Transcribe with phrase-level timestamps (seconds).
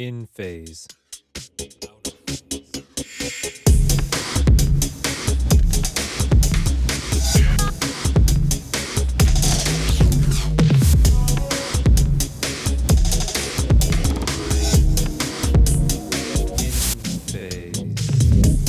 [0.00, 0.86] In phase.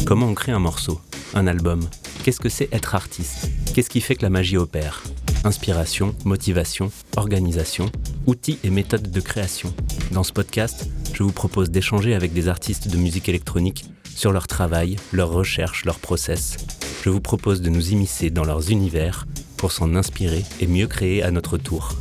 [0.08, 1.00] Comment on crée un morceau,
[1.36, 1.82] un album?
[2.24, 3.52] Qu'est-ce que c'est être artiste?
[3.76, 5.04] Qu'est-ce qui fait que la magie opère?
[5.44, 7.92] Inspiration, motivation, organisation,
[8.26, 9.72] outils et méthodes de création.
[10.12, 10.90] Dans ce podcast,
[11.20, 15.84] je vous propose d'échanger avec des artistes de musique électronique sur leur travail, leurs recherches,
[15.84, 16.56] leurs process.
[17.04, 19.28] Je vous propose de nous immiscer dans leurs univers
[19.58, 21.92] pour s'en inspirer et mieux créer à notre tour.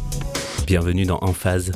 [0.69, 1.73] Bienvenue dans En Phase,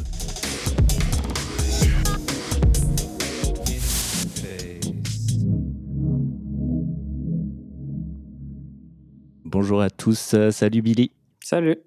[9.45, 11.11] Bonjour à tous, euh, salut Billy.
[11.41, 11.78] Salut.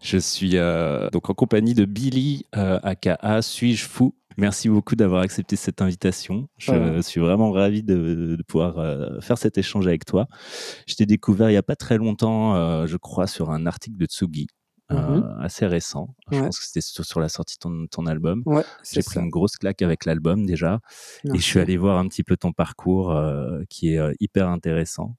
[0.00, 4.14] Je suis euh, donc en compagnie de Billy, euh, aka Suis-je fou?
[4.36, 6.48] Merci beaucoup d'avoir accepté cette invitation.
[6.58, 10.26] Je suis vraiment ravi de, de pouvoir euh, faire cet échange avec toi.
[10.86, 13.96] Je t'ai découvert il n'y a pas très longtemps, euh, je crois, sur un article
[13.96, 14.46] de Tsugi.
[14.92, 15.38] Euh, Mhm.
[15.40, 16.14] assez récent.
[16.30, 16.44] Je Ouais.
[16.44, 18.42] pense que c'était sur, sur la sortie de ton, ton album.
[18.46, 18.62] Ouais,
[18.92, 20.80] J'ai pris une grosse claque avec l'album déjà.
[21.24, 24.48] Et je suis allé voir un petit peu ton parcours euh, qui est euh, hyper
[24.48, 25.16] intéressant.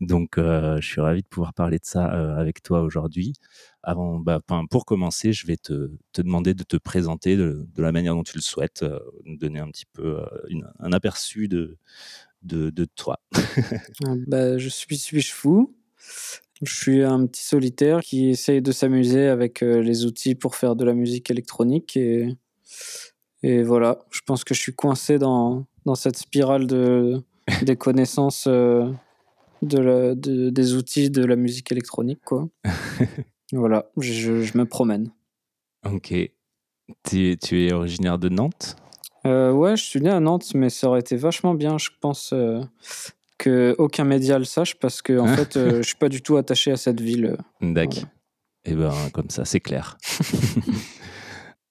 [0.00, 3.34] Donc, euh, je suis ravi de pouvoir parler de ça euh, avec toi aujourd'hui.
[3.82, 7.92] Avant, bah, pour commencer, je vais te, te demander de te présenter de, de la
[7.92, 11.48] manière dont tu le souhaites, euh, nous donner un petit peu euh, une- un aperçu
[11.48, 11.78] de,
[12.42, 13.18] de, de toi.
[14.04, 15.74] Ah, bah, je suis Suis-je fou?
[16.62, 20.74] Je suis un petit solitaire qui essaye de s'amuser avec euh, les outils pour faire
[20.76, 21.96] de la musique électronique.
[21.96, 22.28] Et,
[23.42, 27.22] et voilà, je pense que je suis coincé dans, dans cette spirale de,
[27.62, 28.90] des connaissances euh,
[29.62, 32.20] de la- de- des outils de la musique électronique.
[32.24, 32.48] Quoi.
[33.52, 35.10] voilà, je, je me promène.
[35.84, 36.14] Ok.
[37.08, 38.76] Tu, tu es originaire de Nantes?
[39.26, 42.32] Euh, ouais, je suis né à Nantes, mais ça aurait été vachement bien, je pense,
[42.32, 42.60] euh,
[43.38, 46.36] que aucun média le sache, parce que en fait, euh, je suis pas du tout
[46.36, 47.36] attaché à cette ville.
[47.60, 47.94] D'accord.
[47.94, 48.08] Voilà.
[48.68, 49.96] Et ben comme ça, c'est clair.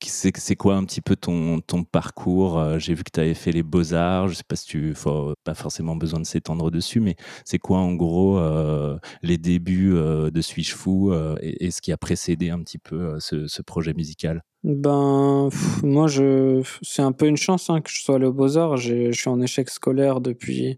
[0.08, 3.52] c'est quoi un petit peu ton, ton parcours Euh, J'ai vu que tu avais fait
[3.52, 4.28] les beaux-arts.
[4.28, 7.80] Je sais pas si tu faut pas forcément besoin de s'étendre dessus, mais c'est quoi
[7.80, 11.98] en gros euh, les débuts euh, de Suis-je fou euh, et, et ce qui a
[11.98, 14.44] précédé un petit peu euh, ce, ce projet musical?
[14.64, 18.34] Ben, pff, moi, je, c'est un peu une chance hein, que je sois allé aux
[18.34, 18.78] Beaux-Arts.
[18.78, 20.76] Je suis en échec scolaire depuis,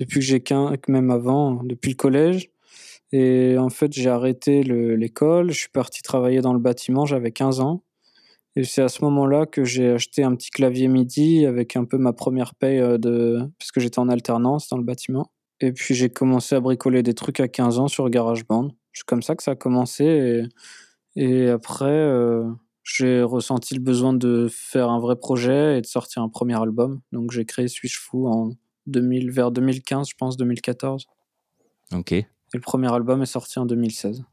[0.00, 2.50] depuis que j'ai 15, même avant, depuis le collège.
[3.12, 5.50] Et en fait, j'ai arrêté le- l'école.
[5.52, 7.06] Je suis parti travailler dans le bâtiment.
[7.06, 7.84] J'avais 15 ans.
[8.56, 11.98] Et c'est à ce moment-là que j'ai acheté un petit clavier MIDI avec un peu
[11.98, 15.30] ma première paye euh, de, parce que j'étais en alternance dans le bâtiment.
[15.60, 18.70] Et puis j'ai commencé à bricoler des trucs à 15 ans sur GarageBand.
[18.92, 20.42] C'est comme ça que ça a commencé.
[21.16, 22.44] Et, après, euh,
[22.82, 27.00] j'ai ressenti le besoin de faire un vrai projet et de sortir un premier album.
[27.12, 28.52] Donc j'ai créé Suis-je fou en
[28.90, 31.06] 2000, vers 2015, je pense, 2014.
[31.94, 32.12] Ok.
[32.12, 34.24] Et le premier album est sorti en 2016.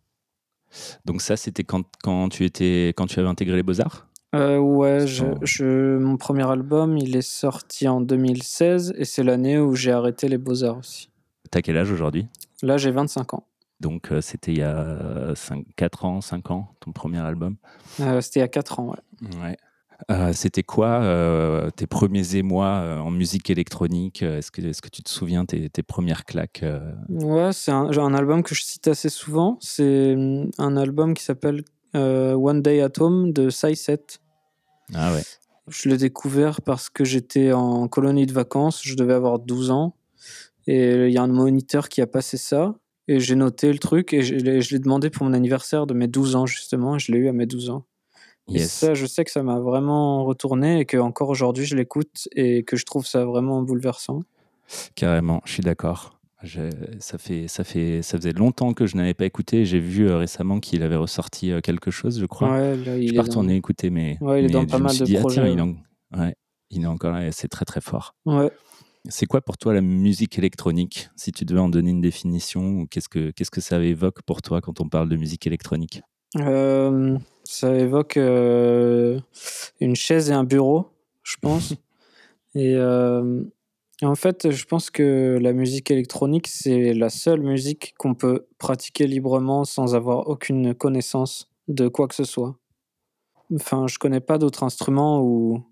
[1.06, 4.08] Donc ça, c'était quand, quand tu étais quand tu avais intégré les beaux-arts?
[4.36, 9.58] Euh, ouais, je, je- mon premier album, il est sorti en 2016 et c'est l'année
[9.58, 11.10] où j'ai arrêté les beaux-arts aussi.
[11.50, 12.28] T'as quel âge aujourd'hui?
[12.62, 13.48] Là, j'ai 25 ans.
[13.80, 17.56] Donc euh, c'était il y a 5, 4 ans, 5 ans, ton premier album?
[18.02, 19.30] Euh, C'était il y a 4 ans, ouais.
[19.42, 19.58] Ouais.
[20.12, 24.22] Euh, C'était quoi euh, tes premiers émois euh, en musique électronique?
[24.22, 26.64] Est-ce que, est que tu te souviens tes, tes premières claques
[27.10, 29.58] Ouais, c'est un, album que je cite assez souvent.
[29.60, 31.64] C'est hum, un album qui s'appelle
[31.96, 34.20] euh, One Day at Home de Sai7.
[34.94, 35.24] Ah ouais.
[35.68, 39.96] Je l'ai découvert parce que j'étais en colonie de vacances, je devais avoir 12 ans.
[40.66, 42.76] Et il y a un moniteur qui a passé ça.
[43.10, 45.94] Et j'ai noté le truc et je l'ai je l'ai demandé pour mon anniversaire de
[45.94, 46.96] mes 12 ans, justement.
[46.96, 47.86] Et je l'ai eu à mes 12 ans.
[48.54, 52.28] Et ça, je sais que ça m'a vraiment retourné et que encore aujourd'hui, je l'écoute
[52.34, 54.24] et que je trouve ça vraiment bouleversant.
[54.96, 56.14] Carrément, je suis d'accord.
[57.00, 59.66] Ça, fait, ça, fait, ça faisait longtemps que je n'avais pas écouté.
[59.66, 62.52] J'ai vu euh, récemment qu'il avait ressorti euh, quelque chose, je crois.
[62.52, 64.66] Ouais, là, je il suis pas dans- retourné écouter, mais, Ouais, il est mais dans
[64.66, 65.76] pas mal de dit, ah, tiens, projets, il, en-
[66.18, 66.36] ouais,
[66.70, 68.16] il est encore là et c'est très très fort.
[68.26, 68.52] Ouais.
[69.10, 73.10] C'est quoi pour toi la musique électronique Si tu devais en donner une définition, qu'est-ce
[73.10, 76.02] que, qu'est-ce que ça évoque pour toi quand on parle de musique électronique?
[76.36, 79.20] Euh, ça évoque euh,
[79.80, 80.88] une chaise et un bureau,
[81.24, 81.74] je pense.
[82.56, 83.44] et euh,
[84.04, 89.08] en fait, je pense que la musique électronique, c'est la seule musique qu'on peut pratiquer
[89.08, 92.58] librement sans avoir aucune connaissance de quoi que ce soit.
[93.56, 95.64] Enfin, je connais pas d'autres instruments ou,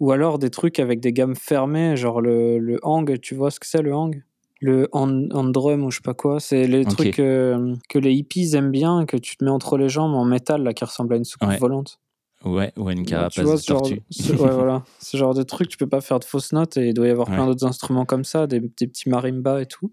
[0.00, 3.60] ou alors des trucs avec des gammes fermées, genre le, le hang, tu vois ce
[3.60, 4.22] que c'est le hang?
[4.60, 6.40] Le hand, hand drum ou je sais pas quoi.
[6.40, 9.88] C'est les trucs euh, que les hippies aiment bien, que tu te mets entre les
[9.88, 11.58] jambes en métal, là, qui ressemble à une soucoupe Ouais.
[11.58, 12.00] volante.
[12.44, 14.02] Ouais, ou une carapace tu vois, de ce genre, tortue.
[14.10, 14.84] ce, ouais, voilà.
[15.00, 17.10] ce genre de truc, tu peux pas faire de fausses notes et il doit y
[17.10, 19.92] avoir plein d'autres instruments comme ça, des, des petits marimbas et tout.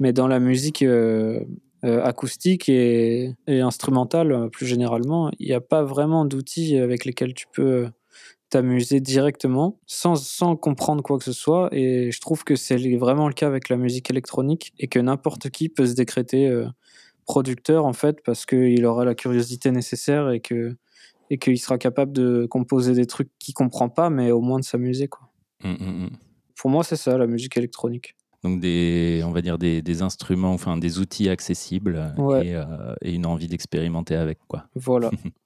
[0.00, 1.40] Mais dans la musique euh,
[1.84, 7.32] euh, acoustique et, et instrumentale, plus généralement, il n'y a pas vraiment d'outils avec lesquels
[7.34, 7.88] tu peux
[8.54, 11.68] t'amuser directement sans, sans comprendre quoi que ce soit.
[11.72, 15.50] Et je trouve que c'est vraiment le cas avec la musique électronique et que n'importe
[15.50, 16.68] qui peut se décréter euh,
[17.26, 20.76] producteur en fait parce qu'il aura la curiosité nécessaire et que
[21.30, 24.64] et qu'il sera capable de composer des trucs qu'il comprend pas, mais au moins de
[24.64, 25.32] s'amuser quoi.
[25.64, 26.10] Mm, mm, mm.
[26.56, 28.14] Pour moi, c'est ça la musique électronique.
[28.44, 32.46] Donc des, on va dire des, des instruments, enfin des outils accessibles Ouais.
[32.46, 34.66] et, euh, et une envie d'expérimenter avec quoi.
[34.76, 35.10] Voilà.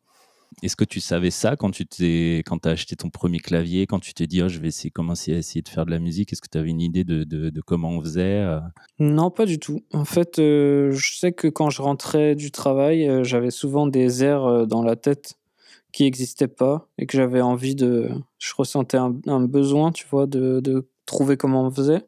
[0.63, 4.01] Est-ce que tu savais ça quand tu t'es, quand as acheté ton premier clavier, quand
[4.01, 6.33] tu t'es dit oh, je vais essayer commencer à essayer de faire de la musique?
[6.33, 8.61] Est-ce que tu avais une idée de, comment on faisait euh?
[8.99, 9.81] Non, pas du tout.
[9.93, 14.25] En fait, euh, je sais que quand je rentrais du travail, euh, j'avais souvent des
[14.25, 15.39] airs dans la tête
[15.93, 18.11] qui n'existaient pas et que j'avais envie de.
[18.39, 22.03] Je ressentais un, un besoin, tu vois, de, de trouver comment on faisait.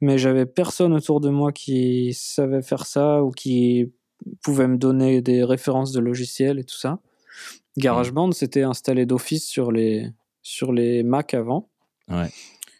[0.00, 3.92] Mais j'avais personne autour de moi qui savait faire ça ou qui
[4.42, 7.00] pouvait me donner des références de logiciels et tout ça.
[7.78, 10.10] GarageBand, c'était installé d'office sur les,
[10.42, 11.68] sur les Mac avant.
[12.08, 12.30] Ouais,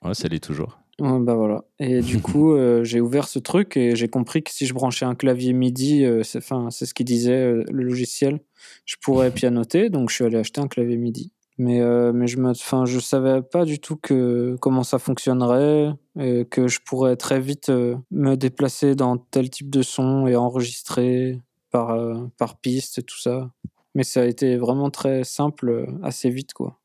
[0.02, 0.78] ouais, ça l'est toujours.
[1.00, 1.64] Ouais, bah voilà.
[1.78, 5.04] Et du coup, euh, j'ai ouvert ce truc et j'ai compris que si je branchais
[5.04, 8.40] un clavier MIDI, euh, c'est ce qu'il disait euh, le logiciel,
[8.84, 9.90] je pourrais pianoter.
[9.90, 11.32] Donc je suis allé acheter un clavier MIDI.
[11.60, 15.92] Mais, euh, mais je me, enfin, je savais pas du tout que, comment ça fonctionnerait,
[16.18, 17.68] et que je pourrais très vite
[18.12, 21.40] me déplacer dans tel type de son et enregistrer
[21.72, 21.98] par,
[22.38, 23.50] par piste et tout ça.
[23.94, 26.78] Mais ça a été vraiment très simple, euh, assez vite, quoi.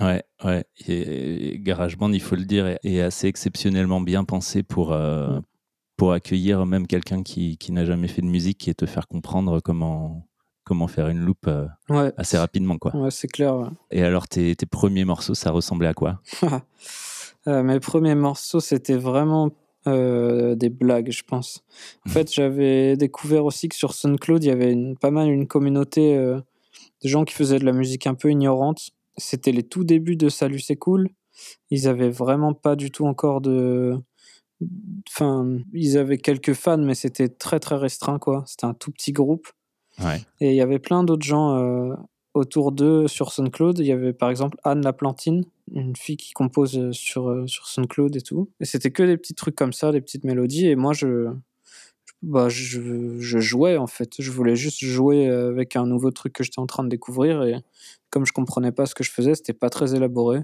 [0.00, 0.64] Ouais, ouais.
[0.88, 5.38] Et, et GarageBand, il faut le dire, est, est assez exceptionnellement bien pensé pour, euh,
[5.96, 9.60] pour accueillir même quelqu'un qui, qui n'a jamais fait de musique et te faire comprendre
[9.60, 10.26] comment,
[10.64, 12.78] comment faire une loupe euh, Ouais, assez rapidement.
[12.78, 12.96] Quoi.
[12.96, 13.70] ouais c'est clair.
[13.90, 16.20] Et alors, tes, tes premiers morceaux, ça ressemblait à quoi?
[17.46, 19.50] Euh, mes premiers morceaux, c'était vraiment
[19.86, 21.64] euh, des blagues, je pense.
[22.06, 25.46] En fait, j'avais découvert aussi que sur SoundCloud, il y avait une, pas mal une
[25.46, 26.40] communauté euh,
[27.02, 28.90] de gens qui faisaient de la musique un peu ignorante.
[29.16, 31.08] C'était les tout débuts de Salut, c'est cool.
[31.70, 33.98] Ils avaient vraiment pas du tout encore de.
[35.08, 38.44] Enfin, ils avaient quelques fans, mais c'était très très restreint, quoi.
[38.46, 39.48] C'était un tout petit groupe.
[40.02, 40.20] Ouais.
[40.40, 41.94] Et il y avait plein d'autres gens euh,
[42.34, 43.78] autour d'eux sur SoundCloud.
[43.78, 47.66] Il y avait par exemple Anne Laplantine, une fille qui compose euh, sur, euh, sur
[47.66, 48.50] SoundCloud et tout.
[48.60, 50.66] Et c'était que des petits trucs comme ça, des petites mélodies.
[50.66, 51.30] Et moi, je,
[52.22, 54.20] bah, je, je jouais en fait.
[54.20, 57.42] Je voulais juste jouer avec un nouveau truc que j'étais en train de découvrir.
[57.44, 57.56] Et
[58.10, 60.42] comme je comprenais pas ce que je faisais, c'était pas très élaboré.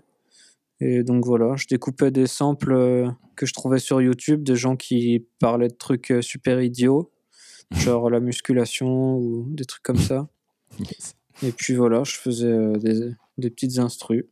[0.80, 4.76] Et donc voilà, je découpais des samples euh, que je trouvais sur YouTube, de gens
[4.76, 7.12] qui parlaient de trucs euh, super idiots,
[7.70, 10.28] genre la musculation ou des trucs comme ça.
[10.78, 11.14] Yes.
[11.42, 14.24] Et puis voilà, je faisais euh, des, des petites instrus.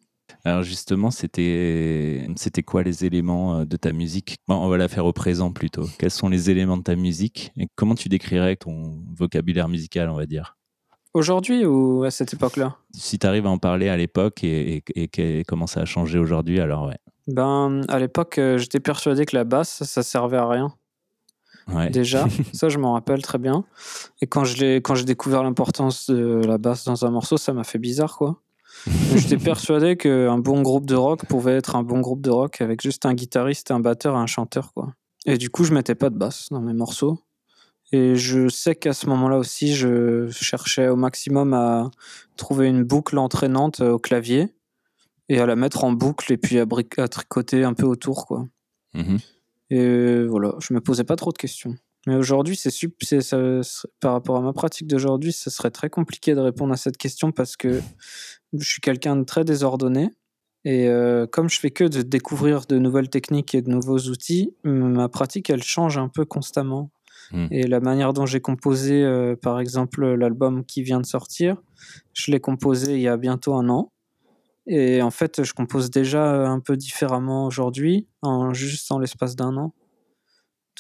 [0.45, 4.37] Alors justement, c'était c'était quoi les éléments euh, de ta musique?
[4.47, 5.85] Bon, On va la faire au présent plutôt.
[5.99, 7.51] Quels sont les éléments de ta musique?
[7.57, 10.57] Et comment tu décrirais ton vocabulaire musical, on va dire?
[11.15, 12.77] Aujourd'hui ou à cette époque-là?
[12.93, 16.61] Si tu arrives à en parler à l'époque et, et- comment ça a changé aujourd'hui,
[16.61, 16.99] alors ouais.
[17.27, 20.75] Ben, à l'époque, euh, j'étais persuadé que la basse, ça servait à rien.
[21.73, 21.91] Ouais.
[21.91, 23.65] Déjà, ça, je m'en rappelle très bien.
[24.21, 28.17] Et quand j'ai découvert l'importance de la basse dans un morceau, ça m'a fait bizarre,
[28.17, 28.41] quoi.
[29.17, 32.81] J'étais persuadé qu'un bon groupe de rock pouvait être un bon groupe de rock avec
[32.81, 34.95] juste un guitariste, un batteur et un chanteur, quoi.
[35.27, 37.21] Et du coup, je mettais pas de basse dans mes morceaux.
[37.91, 41.91] Et je sais qu'à ce moment-là aussi, je cherchais au maximum à
[42.37, 44.55] trouver une boucle entraînante euh, au clavier
[45.31, 48.47] et à la mettre en boucle et puis à, tricoter un peu autour, quoi.
[48.95, 49.19] Mhm.
[49.71, 51.75] Et voilà, je me posais pas trop de questions.
[52.07, 52.71] Mais aujourd'hui, c'est
[54.01, 57.33] par rapport à ma pratique d'aujourd'hui, ce serait très compliqué de répondre à cette question
[57.33, 57.81] parce que
[58.53, 60.11] je suis quelqu'un de très désordonné.
[60.65, 64.55] Et euh, comme je fais que de découvrir de nouvelles techniques et de nouveaux outils,
[64.65, 66.91] ma pratique, elle change un peu constamment.
[67.33, 67.47] Mm.
[67.51, 71.57] Et la manière dont j'ai composé, euh, par exemple, l'album qui vient de sortir,
[72.15, 73.93] je l'ai composé il y a bientôt un an.
[74.69, 79.57] Et en fait, je compose déjà un peu différemment aujourd'hui, en, juste en l'espace d'un
[79.57, 79.73] an.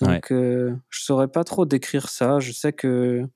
[0.00, 2.38] Donc, euh, je saurais pas trop décrire ça.
[2.38, 3.26] Je sais que,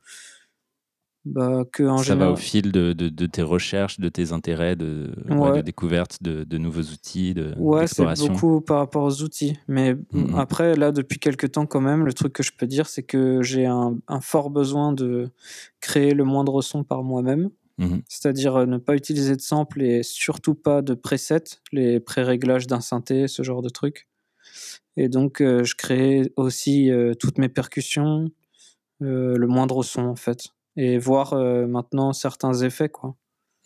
[1.24, 4.32] bah, que en ça général, va au fil de, de- de tes recherches, de tes
[4.32, 5.56] intérêts, de, ouais, Ouais.
[5.58, 9.56] de découvertes, de, nouveaux outils, de- Ouais, c'est beaucoup par rapport aux outils.
[9.68, 10.34] Mais Mhm.
[10.36, 13.40] après, là, depuis quelques temps, quand même, le truc que je peux dire, c'est que
[13.42, 15.30] j'ai un, un fort besoin de
[15.80, 17.50] créer le moindre son par moi-même.
[17.78, 18.02] Mhm.
[18.08, 22.80] C'est-à-dire euh, ne pas utiliser de samples et surtout pas de presets, les pré-réglages d'un
[22.80, 24.08] synthé, ce genre de trucs.
[24.96, 28.30] Et donc, euh, je crée aussi euh, toutes mes percussions,
[29.02, 30.48] euh, le moindre son, en fait.
[30.76, 33.14] Et voir maintenant certains effets, quoi.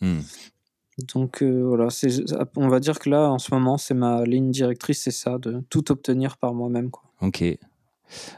[0.01, 0.23] Mhm.
[1.13, 1.87] Donc voilà,
[2.57, 5.63] on va dire que là, en ce moment, c'est ma ligne directrice, c'est ça, de
[5.69, 6.89] tout obtenir par moi-même.
[7.21, 7.45] Ok.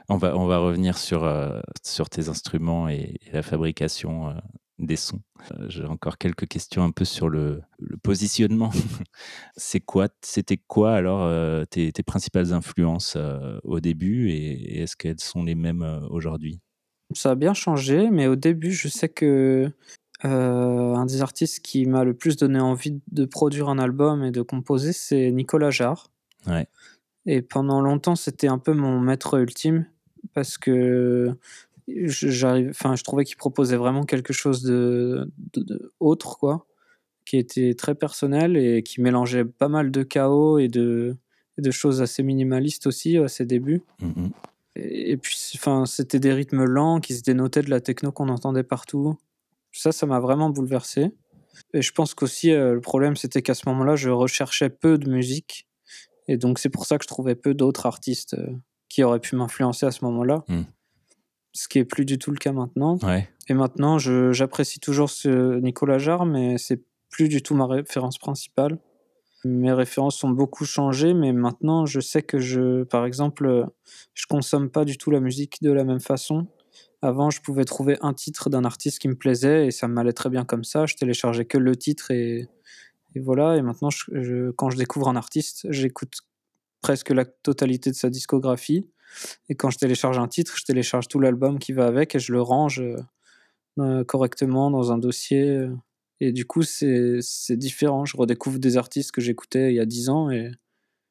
[0.08, 1.28] On va, on va revenir sur,
[1.84, 4.36] sur tes instruments et, la fabrication
[4.80, 5.22] des sons.
[5.68, 7.62] J'ai encore quelques questions un peu sur le,
[8.04, 8.72] positionnement.
[9.58, 11.30] c'est quoi, c'était quoi alors
[11.68, 13.18] tes, tes, principales influences
[13.64, 16.60] au début et, est-ce qu'elles sont les mêmes aujourd'hui?
[17.14, 19.72] Ça a bien changé, mais au début, je sais que
[20.24, 24.42] un des artistes qui m'a le plus donné envie de produire un album et de
[24.42, 26.12] composer, c'est Nicolas Jarre.
[26.48, 26.68] Ouais.
[27.26, 29.86] Et pendant longtemps, c'était un peu mon maître ultime
[30.34, 31.36] parce que
[32.06, 35.32] j'arrive, enfin, je trouvais qu'il proposait vraiment quelque chose de,
[36.00, 36.66] autre, quoi,
[37.26, 41.18] qui était très personnel et qui mélangeait pas mal de chaos et de,
[41.58, 43.82] de choses assez minimalistes aussi à ses débuts.
[44.02, 44.32] Mm-hmm.
[44.76, 48.64] Et, puis, enfin, c'était des rythmes lents qui se dénotaient de la techno qu'on entendait
[48.64, 49.18] partout.
[49.72, 51.12] Ça, ça m'a vraiment bouleversé.
[51.74, 55.10] Et je pense qu'aussi, euh, le problème, c'était qu'à ce moment-là, je recherchais peu de
[55.10, 55.68] musique.
[56.28, 58.48] Et donc, c'est pour ça que je trouvais peu d'autres artistes euh,
[58.88, 60.46] qui auraient pu m'influencer à ce moment-là.
[60.48, 60.62] Mm
[61.60, 62.98] ce qui est plus du tout le cas maintenant.
[63.04, 63.28] Ouais.
[63.50, 68.78] Et maintenant, j'apprécie toujours ce Nicolas Jarre, mais c'est plus du tout ma référence principale.
[69.44, 73.66] Mes références ont beaucoup changé, mais maintenant, je sais que je, par exemple,
[74.14, 76.48] je consomme pas du tout la musique de la même façon.
[77.02, 80.30] Avant, je pouvais trouver un titre d'un artiste qui me plaisait et ça m'allait très
[80.30, 80.86] bien comme ça.
[80.86, 82.48] Je téléchargeais que le titre et,
[83.16, 83.58] et voilà.
[83.58, 86.20] Et maintenant, je, quand je découvre un artiste, j'écoute
[86.82, 88.90] presque la totalité de sa discographie.
[89.50, 92.32] Et quand je télécharge un titre, je télécharge tout l'album qui va avec et je
[92.32, 92.98] le range euh,
[93.80, 95.50] euh, correctement dans un dossier.
[95.50, 95.76] Euh.
[96.20, 97.22] Et du coup, c'est
[97.52, 98.06] différent.
[98.06, 100.52] Je redécouvre des artistes que j'écoutais il y a 10 ans et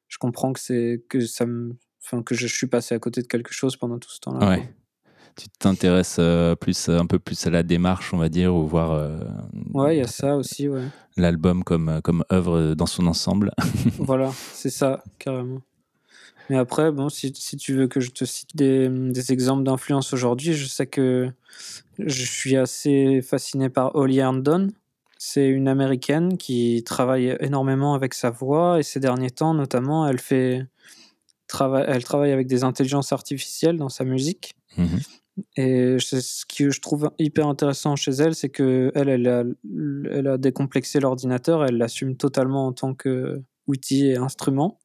[0.07, 1.75] je comprends que, que, ça me,
[2.23, 4.59] que je suis passé à côté de quelque chose pendant tout ce temps-là.
[5.39, 6.19] Tu t'intéresses
[6.59, 9.19] plus, un peu plus à la démarche, on va dire, ou voir.
[9.73, 10.83] ouais, il y a ça aussi, ouais.
[11.17, 13.51] L'album comme, comme œuvre dans son ensemble.
[13.99, 15.61] voilà, c'est ça, carrément.
[16.49, 20.13] Mais après, bon, si, si, tu veux que je te cite des, des exemples d'influence
[20.13, 21.31] aujourd'hui, je sais que
[21.99, 24.69] je suis assez fasciné par Holly Herndon.
[25.17, 30.19] C'est une américaine qui travaille énormément avec sa voix et ces derniers temps, notamment, elle
[30.19, 30.65] fait
[31.87, 34.55] elle travaille avec des intelligences artificielles dans sa musique.
[34.77, 35.18] Mm-hmm.
[35.55, 39.43] Et ce que je trouve hyper intéressant chez elle, c'est que elle, elle a,
[40.11, 44.79] elle a décomplexé l'ordinateur, elle l'assume totalement en tant qu'outil et instrument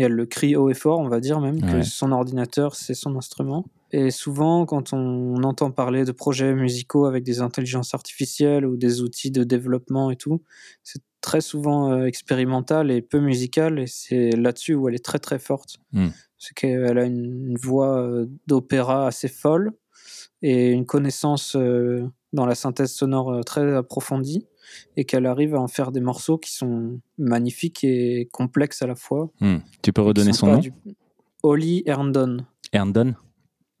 [0.00, 2.94] et elle le crie haut et fort, on va dire même, que son ordinateur, c'est
[2.94, 3.66] son instrument.
[3.92, 9.02] Et souvent, quand on entend parler de projets musicaux avec des intelligences artificielles ou des
[9.02, 10.42] outils de développement et tout,
[10.84, 15.18] c'est très souvent euh, expérimental et peu musical, et c'est là-dessus où elle est très
[15.18, 15.76] très forte.
[15.92, 16.08] Hmm.
[16.40, 19.72] C'est qu'elle a une, voix euh, d'opéra assez folle
[20.42, 24.48] et une connaissance euh, dans la synthèse sonore très approfondie
[24.96, 28.94] et qu'elle arrive à en faire des morceaux qui sont magnifiques et complexes à la
[28.94, 29.30] fois.
[29.40, 29.58] Hmm.
[29.82, 30.60] Tu peux redonner son nom
[31.42, 32.38] Holly Herndon.
[32.72, 33.14] Herndon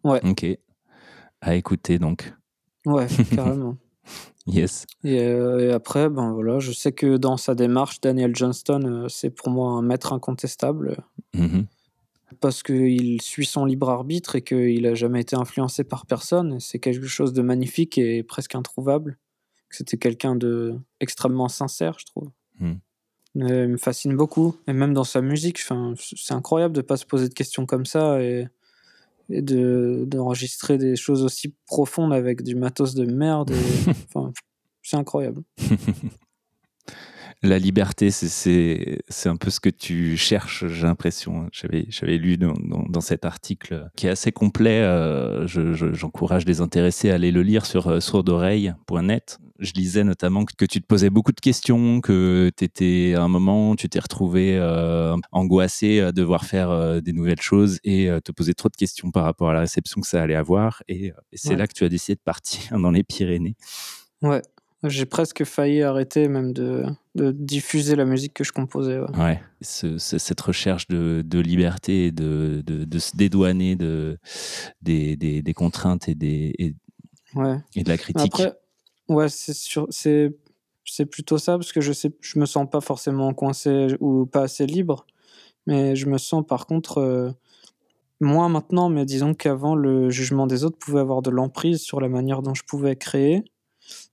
[0.04, 0.20] Ouais.
[0.24, 0.46] Ok.
[1.40, 2.32] À écouter donc.
[2.86, 3.76] Ouais, carrément.
[4.46, 4.86] yes.
[5.04, 9.30] Euh, et, après, ben voilà, je sais que dans sa démarche, Daniel Johnston, euh, c'est
[9.30, 11.02] pour moi un maître incontestable.
[11.34, 11.66] Mm-hmm.
[12.38, 16.60] Parce qu'il suit son libre arbitre et qu'il n'a jamais été influencé par personne.
[16.60, 19.18] C'est quelque chose de magnifique et presque introuvable
[19.70, 22.30] c'était quelqu'un de extrêmement sincère, je trouve.
[22.58, 22.74] Hmm.
[23.36, 27.28] il me fascine beaucoup, et même dans sa musique, c'est incroyable de pas se poser
[27.28, 28.48] de questions comme ça et,
[29.30, 33.52] et de d'enregistrer des choses aussi profondes avec du matos de merde.
[34.82, 35.42] c'est incroyable.
[37.42, 41.48] la liberté, c'est un peu ce que tu cherches, j'ai l'impression.
[41.52, 44.80] J'avais lu dans, dans, cet article qui est assez complet.
[44.82, 49.38] Euh, j'encourage les intéressés à aller le lire sur euh, sourdoreille.net.
[49.58, 53.28] Je lisais notamment que, tu te posais beaucoup de questions, que tu étais à un
[53.28, 58.54] moment, tu t'es retrouvé euh, angoissé à devoir faire des nouvelles choses et te poser
[58.54, 60.82] trop de questions par rapport à la réception que ça allait avoir.
[60.88, 63.56] Et, c'est là que tu as décidé de partir dans les Pyrénées.
[64.22, 64.42] Ouais,
[64.84, 66.84] j'ai presque failli arrêter même de,
[67.14, 68.98] de, diffuser la musique que je composais.
[69.18, 74.18] Ouais, cette recherche de, de liberté de, de, se dédouaner de,
[74.80, 76.74] des, des, des contraintes et, des, et,
[77.34, 77.56] ouais.
[77.74, 78.40] et de la critique.
[78.40, 78.54] Après,
[79.08, 80.32] ouais, c'est
[80.84, 84.42] c'est plutôt ça parce que je sais je me sens pas forcément coincé ou pas
[84.42, 85.06] assez libre
[85.66, 87.30] mais je me sens par contre euh,
[88.20, 92.08] moins maintenant mais disons qu'avant le jugement des autres pouvait avoir de l'emprise sur la
[92.08, 93.44] manière dont je pouvais créer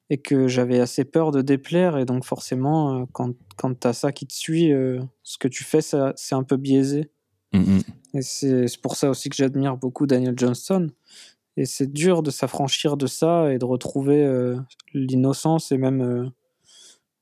[0.09, 1.97] et que j'avais assez peur de déplaire.
[1.97, 5.47] Et donc forcément euh, quand, quand tu as ça qui te suit euh, ce que
[5.47, 7.09] tu fais c'est un peu biaisé.
[7.53, 7.79] Mmh
[8.13, 10.89] et c'est pour ça aussi que j'admire beaucoup Daniel Johnston.
[11.55, 14.57] Et c'est dur de s'affranchir de ça et de retrouver euh,
[14.93, 16.31] l'innocence et même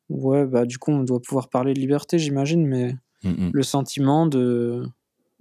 [0.09, 3.49] ouais, bah, du coup, on doit pouvoir parler de liberté, j'imagine, mais Mmh mh.
[3.53, 4.87] le sentiment de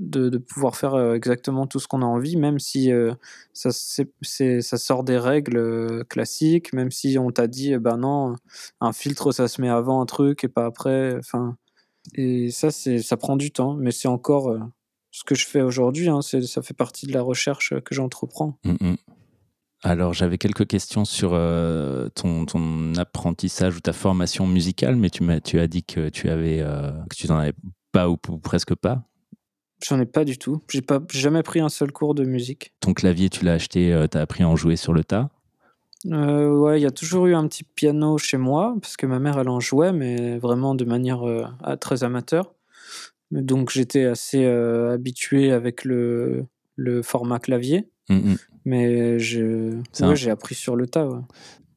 [0.01, 3.15] de pouvoir faire, heu, exactement tout ce qu'on a envie, même si, heu,
[3.53, 8.35] ça sort des règles, heu, classiques, même si on t'a dit: «Ben non,
[8.81, 11.57] un filtre, ça se met avant un truc et pas après», enfin
[12.17, 14.55] et ça, ça prend du temps, mais c'est encore,
[15.11, 18.59] ce que je fais aujourd'hui, hein, ça fait partie de la recherche, que j'entreprends.
[18.65, 18.95] Mmh mh.
[19.83, 21.31] Alors, j'avais quelques questions sur,
[22.15, 27.55] ton apprentissage ou ta formation musicale, mais tu as dit que tu n'en avais
[27.93, 29.05] pas ou presque pas.
[29.87, 30.63] J'en ai pas du tout.
[30.71, 32.73] J'ai pas jamais pris un seul cours de musique.
[32.81, 35.29] Ton clavier, tu l'as acheté, heu, tu as appris à en jouer sur le tas?
[36.07, 39.19] Heu, ouais, il y a toujours eu un petit piano chez moi parce que ma
[39.19, 42.55] mère, elle en jouait, mais vraiment de manière, heu, a très amateur.
[43.31, 48.37] Donc j'étais assez, heu, habitué avec le le format clavier, Mmh mh.
[48.65, 49.19] mais ouais,
[50.17, 51.21] j'ai appris sur le tas, ouais.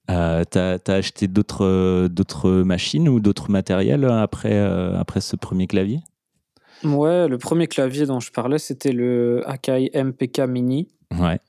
[0.07, 4.51] Tu as acheté d'autres, machines ou d'autres matériels, après,
[5.21, 5.99] ce 1er clavier?
[6.83, 10.87] Ouais, le 1er clavier dont je parlais, c'était le Akai MPK Mini.
[11.17, 11.39] Ouais.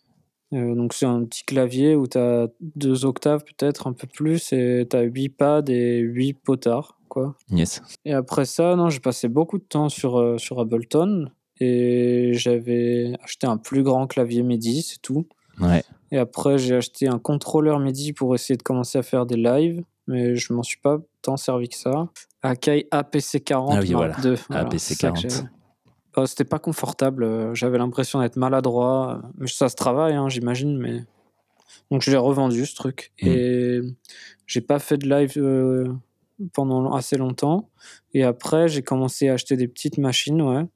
[0.54, 4.52] Heu, donc c'est un petit clavier où tu as 2 octaves, peut-être un peu plus
[4.52, 7.36] et tu as 8 pads et 8 potards, quoi.
[7.50, 7.82] Yes.
[8.04, 11.30] Et après ça, non, j'ai passé beaucoup de temps sur, heu, sur Ableton
[11.60, 15.26] et j'avais acheté un plus grand clavier MIDI, c'est tout.
[15.60, 15.82] Ouais.
[16.10, 19.82] Et après, j'ai acheté un contrôleur MIDI pour essayer de commencer à faire des lives,
[20.08, 22.08] mais je m'en suis pas tant servi que ça.
[22.42, 24.16] Akai APC40 Ah oui, voilà,
[24.50, 25.28] voilà, c'est ça que APC40.
[25.30, 25.44] j'avais.
[26.16, 30.28] Bah, c'était pas confortable, heu, j'avais l'impression d'être maladroit, heu, mais ça se travaille, hein,
[30.28, 31.04] j'imagine, mais
[31.90, 33.26] donc je l'ai revendu ce truc Mmh.
[33.28, 33.80] et
[34.46, 35.94] j'ai pas fait de live, heu,
[36.54, 37.68] pendant assez longtemps
[38.14, 40.66] et après j'ai commencé à acheter des petites machines, ouais,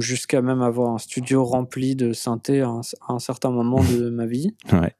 [0.00, 4.08] jusqu'à même avoir un studio rempli de synthés à un à un certain moment de
[4.10, 4.54] ma vie.
[4.72, 4.94] Ouais.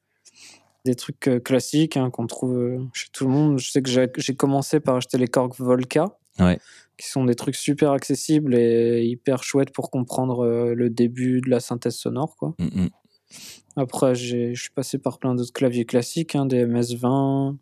[0.89, 3.59] Des trucs, heu, classiques, hein, qu'on trouve, heu, chez tout le monde.
[3.59, 6.07] Je sais que j'ai commencé par acheter les Korg Volca
[6.41, 6.59] Ouais.
[6.97, 11.51] qui sont des trucs super accessibles et hyper chouettes pour comprendre, heu, le début de
[11.51, 12.55] la synthèse sonore, quoi.
[12.59, 12.89] Mmh mh.
[13.77, 17.59] Après j'ai je suis passé par plein d'autres claviers classiques, hein, des MS-20,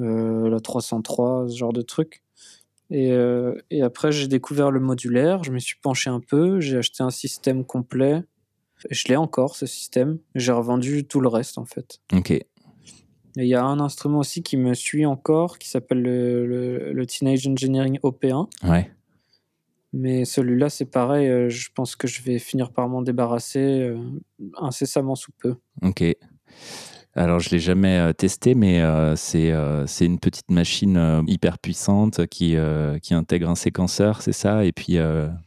[0.00, 2.22] heu, la 303, ce genre de trucs
[2.90, 3.12] et
[3.82, 7.64] après j'ai découvert le modulaire, je me suis penché un peu, j'ai acheté un système
[7.66, 8.22] complet et
[8.90, 10.18] je l'ai encore ce système.
[10.34, 12.00] J'ai revendu tout le reste, en fait.
[12.12, 12.32] OK.
[13.36, 17.06] Il y a un instrument aussi qui me suit encore, qui s'appelle le le le
[17.06, 18.90] Teenage Engineering OP1 Ouais.
[19.92, 23.98] mais celui-là, c'est pareil, heu, je pense que je vais finir par m'en débarrasser, heu,
[24.58, 25.56] incessamment sous peu.
[25.82, 26.02] OK.
[27.14, 29.50] Alors je l'ai jamais, heu, testé, mais heu, c'est,
[30.00, 32.56] une petite machine, hyper puissante qui,
[33.02, 34.64] qui intègre un séquenceur, c'est ça?
[34.64, 34.96] Et puis,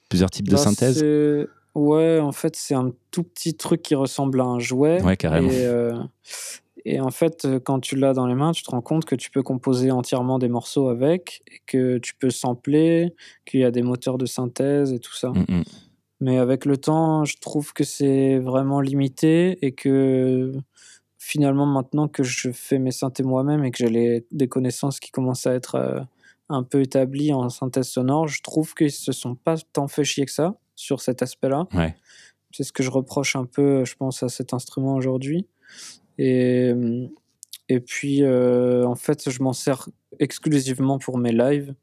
[0.09, 0.99] plusieurs types de synthèse?
[0.99, 5.17] c'est ouais, en fait, c'est un tout petit truc qui ressemble à un jouet Ouais,
[5.17, 5.49] carrément.
[5.49, 5.65] et
[6.85, 9.15] et en fait, heu, quand tu l'as dans les mains, tu te rends compte que
[9.15, 13.13] tu peux composer entièrement des morceaux avec et que tu peux sampler,
[13.45, 15.29] qu'il y a des moteurs de synthèse et tout ça.
[15.31, 15.63] Mmh mh.
[16.21, 20.51] Mais avec le temps, je trouve que c'est vraiment limité et que
[21.17, 25.47] finalement, maintenant que je fais mes synthés moi-même et que j'ai des connaissances qui commencent
[25.47, 26.01] à être, heu,
[26.49, 30.25] un peu établies en synthèse sonore, je trouve qu'ils se sont pas tant fait chier
[30.25, 31.67] que ça, sur cet aspect-là.
[31.73, 31.95] Ouais.
[32.51, 35.47] C'est ce que je reproche un peu, je pense, à cet instrument aujourd'hui
[36.17, 36.73] et
[37.69, 39.87] et puis, heu, en fait, je m'en sers
[40.19, 41.75] exclusivement pour mes lives.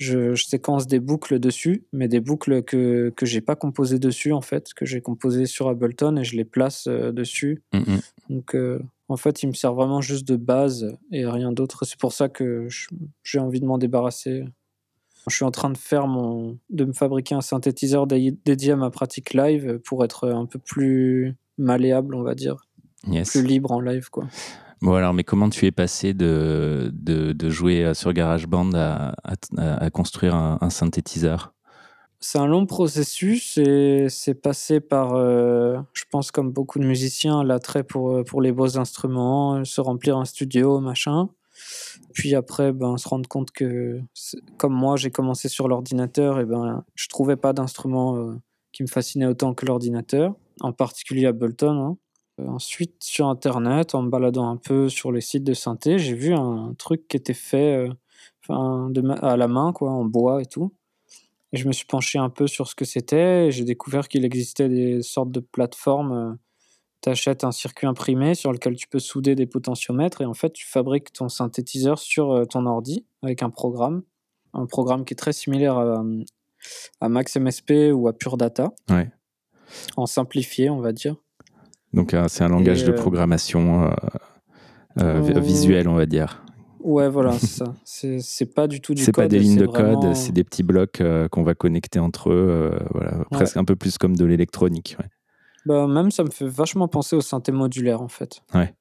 [0.00, 4.32] Je je séquence des boucles dessus, mais des boucles que que j'ai pas composées dessus,
[4.32, 7.62] en fait, que j'ai composées sur Ableton et je les place, heu, dessus.
[7.74, 7.98] Mmh mh.
[8.30, 11.84] Donc heu, en fait, il me sert vraiment juste de base et rien d'autre.
[11.84, 12.66] C'est pour ça que
[13.22, 14.44] j'ai envie de m'en débarrasser.
[15.28, 18.88] Je suis en train de faire mon de me fabriquer un synthétiseur dédié à ma
[18.90, 22.56] pratique live pour être, un peu plus malléable, on va dire.
[23.06, 23.30] Yes.
[23.32, 24.24] Plus libre en live, quoi.
[24.82, 29.34] Bon alors, mais comment tu es passé de de jouer, heu, sur GarageBand à à
[29.84, 31.52] à construire un synthétiseur?
[32.22, 37.42] C'est un long processus et c'est passé par, heu, je pense comme beaucoup de musiciens,
[37.42, 41.30] l'attrait pour, heu, pour les beaux instruments, se remplir un studio, machin.
[42.12, 44.00] Puis après, ben, se rendre compte que
[44.58, 48.34] comme moi, j'ai commencé sur l'ordinateur et ben, je trouvais pas d'instrument,
[48.72, 51.96] qui me fascinait autant que l'ordinateur, en particulier Ableton, hein.
[52.40, 56.14] Heu, ensuite, sur internet, en me baladant un peu sur les sites de synthé, j'ai
[56.14, 57.92] vu un truc qui était fait, heu,
[58.42, 60.72] enfin, de à la main, quoi, en bois et tout
[61.52, 64.24] et je me suis penché un peu sur ce que c'était et j'ai découvert qu'il
[64.24, 66.38] existait des sortes de plateformes, heu,
[67.02, 70.52] tu achètes un circuit imprimé sur lequel tu peux souder des potentiomètres et en fait,
[70.52, 74.02] tu fabriques ton synthétiseur sur, ton ordi avec un programme.
[74.52, 76.04] Un programme qui est très similaire à,
[77.00, 79.10] à Max MSP ou à Pure Data Ouais.
[79.96, 81.16] en simplifié, on va dire.
[81.92, 83.90] Donc heu, c'est un langage de heu programmation,
[84.96, 86.42] vi Heu visuel, on va dire.
[86.82, 87.74] Ouais, voilà, c'est ça.
[87.84, 89.24] C'est c'est pas du tout du C'est code.
[89.24, 92.30] pas des lignes c'est de code, c'est des petits blocs euh, qu'on va connecter entre
[92.30, 94.96] eux, euh, voilà, presque un peu plus comme de l'électronique.
[94.98, 95.06] ouais.
[95.66, 98.42] Bah, même, ça me fait vachement penser au synthé modulaire, en fait.
[98.54, 98.72] Ouais.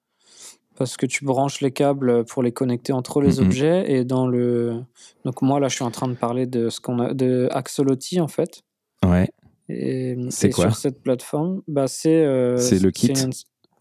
[0.77, 3.45] Parce que tu branches les câbles pour les connecter entre les Mhm.
[3.45, 4.81] objets et dans le.
[5.25, 7.13] Donc, moi, là, je suis en train de parler de ce qu'on a.
[7.13, 8.61] de Axolotl, en fait.
[9.05, 9.27] Ouais,
[9.69, 10.65] C'est et quoi?
[10.65, 12.23] sur cette plateforme, bah, c'est.
[12.25, 13.07] euh, C'est le kit?
[13.11, 13.31] une-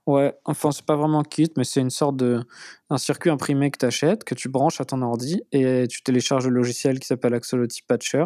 [0.07, 2.43] Ouais, enfin, c'est pas vraiment un kit, mais c'est une sorte de.
[2.89, 6.47] un circuit imprimé que tu achètes, que tu branches à ton ordi et tu télécharges
[6.49, 8.25] le logiciel qui s'appelle Axolotl Patcher.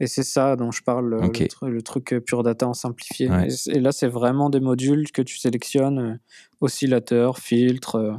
[0.00, 1.40] Et c'est ça dont je parle, le, Ok.
[1.40, 3.28] le tru- le truc euh, pure data en simplifié.
[3.28, 3.48] Ouais.
[3.66, 6.14] Et, là, c'est vraiment des modules que tu sélectionnes, euh,
[6.60, 8.14] oscillateurs, filtres, euh,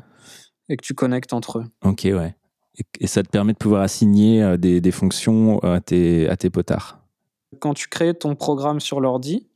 [0.67, 1.65] et que tu connectes entre eux.
[1.83, 2.35] ok, ouais.
[2.77, 6.37] Et, et ça te permet de pouvoir assigner euh, des, des fonctions à tes, à
[6.37, 6.99] tes potards?
[7.57, 9.47] Quand tu crées ton programme sur l'ordi,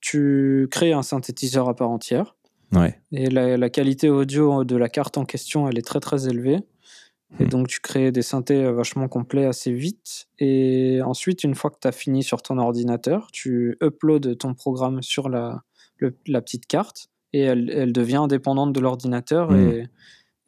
[0.00, 2.36] tu crées un synthétiseur à part entière.
[2.72, 6.28] Ouais, Et la, la qualité audio de la carte en question, elle est très très
[6.28, 6.58] élevée.
[7.40, 7.48] Et Hmm.
[7.48, 10.28] donc tu crées des synthés vachement complets assez vite.
[10.38, 15.02] Et ensuite, une fois que tu as fini sur ton ordinateur, tu uploads ton programme
[15.02, 15.62] sur la,
[15.96, 19.50] le- la petite carte et elle, elle devient indépendante de l'ordinateur.
[19.50, 19.56] Hmm.
[19.58, 19.88] Et,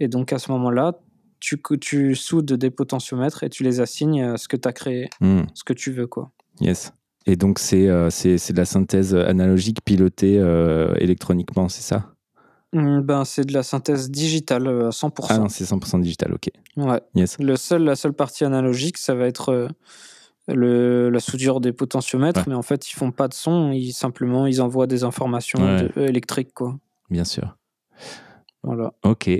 [0.01, 1.01] et donc à ce moment-là,
[1.41, 5.43] tu soudes des potentiomètres et tu les assignes à ce que tu as créé, Hmm,
[5.55, 6.07] ce que tu veux.
[6.07, 6.31] quoi.
[6.61, 6.93] Yes.
[7.27, 12.13] Et donc, c'est euh, de la synthèse analogique pilotée euh, électroniquement, c'est ça?
[12.75, 15.27] Hum, Ben, c'est de la synthèse digitale euh, à 100%.
[15.31, 16.51] Ah non, c'est 100% digital, ok.
[16.77, 17.01] ouais.
[17.15, 17.39] Yes.
[17.39, 19.69] Le seul, la seule partie analogique, ça va être euh,
[20.49, 22.45] le, la soudure des potentiomètres, Ouais.
[22.49, 25.89] mais en fait, ils font pas de son, ils simplement ils envoient des informations Ouais.
[25.95, 26.77] de- électriques, quoi.
[27.11, 27.57] Bien sûr.
[28.63, 28.93] Voilà.
[29.05, 29.31] Ok.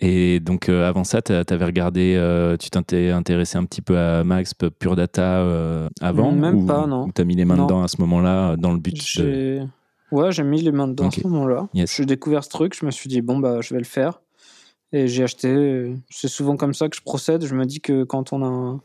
[0.00, 3.96] Et donc, euh, avant ça, tu avais regardé, euh, tu t'étais intéressé un petit peu
[3.96, 7.04] à Max, Pure Data euh, avant Même ou, pas, non.
[7.06, 7.64] Ou t'as mis les mains Non.
[7.66, 9.62] dedans à ce moment-là, euh, dans le but de.
[10.10, 11.68] Ouais, j'ai mis les mains dedans à ce moment-là.
[11.74, 11.96] Yes.
[11.96, 14.20] J'ai découvert ce truc, je me suis dit bon bah je vais le faire,
[14.92, 15.94] et j'ai acheté.
[16.10, 17.44] C'est souvent comme ça que je procède.
[17.46, 18.80] Je me dis que quand on a un-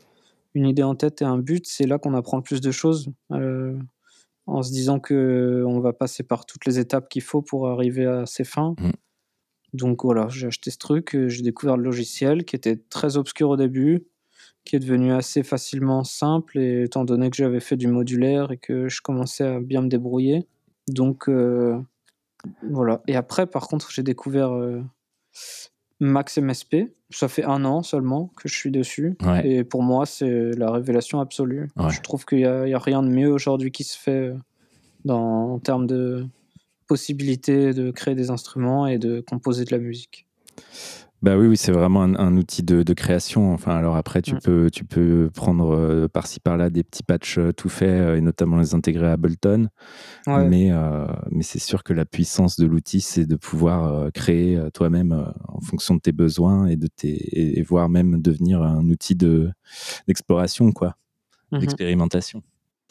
[0.54, 3.08] une idée en tête et un but, c'est là qu'on apprend le plus de choses.
[3.32, 3.76] euh,
[4.46, 8.06] en se disant que on va passer par toutes les étapes qu'il faut pour arriver
[8.06, 8.74] à ses fins.
[8.80, 8.90] Mm.
[9.72, 13.50] Donc voilà, j'ai acheté ce truc, euh, j'ai découvert le logiciel qui était très obscur
[13.50, 14.06] au début,
[14.64, 18.56] qui est devenu assez facilement simple, et étant donné que j'avais fait du modulaire et
[18.56, 20.46] que je commençais à bien me débrouiller.
[20.88, 21.78] Donc euh,
[22.68, 23.02] voilà.
[23.06, 24.82] Et après, par contre, j'ai découvert euh,
[26.00, 26.92] Max MSP.
[27.10, 29.16] Ça fait un an seulement que je suis dessus.
[29.24, 29.48] Ouais.
[29.48, 31.68] Et pour moi, c'est la révélation absolue.
[31.76, 31.90] Ouais.
[31.90, 34.36] Je trouve qu'il n'y a, rien de mieux aujourd'hui qui se fait euh,
[35.04, 36.26] dans, en termes de
[36.90, 40.26] possibilité de créer des instruments et de composer de la musique.
[41.22, 43.52] Bah oui, oui, c'est vraiment un, un outil de, de création.
[43.52, 47.52] Enfin, alors après, tu peux, tu peux prendre euh, par-ci par-là des petits patchs euh,
[47.52, 49.68] tout faits euh, et notamment les intégrer à Ableton.
[50.26, 50.48] Ouais.
[50.48, 50.70] Mais,
[51.30, 55.94] mais c'est sûr que la puissance de l'outil, c'est de pouvoir créer toi-même en fonction
[55.94, 59.50] de tes besoins et de tes et, et voire même devenir un outil de
[60.08, 60.96] d'exploration, quoi,
[61.52, 61.60] Mhm.
[61.60, 62.42] d'expérimentation.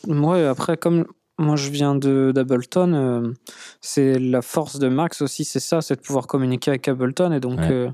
[0.07, 1.05] Ouais, après, comme
[1.39, 3.33] moi je viens de d'Ableton, euh,
[3.81, 7.31] c'est la force de Max aussi, c'est ça, c'est de pouvoir communiquer avec Ableton.
[7.31, 7.71] Et donc, Ouais.
[7.71, 7.89] euh,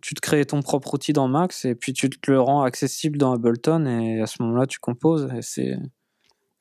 [0.00, 3.18] tu te crées ton propre outil dans Max et puis tu te le rends accessible
[3.18, 3.86] dans Ableton.
[3.86, 5.28] Et à ce moment-là, tu composes.
[5.36, 5.76] Et c'est.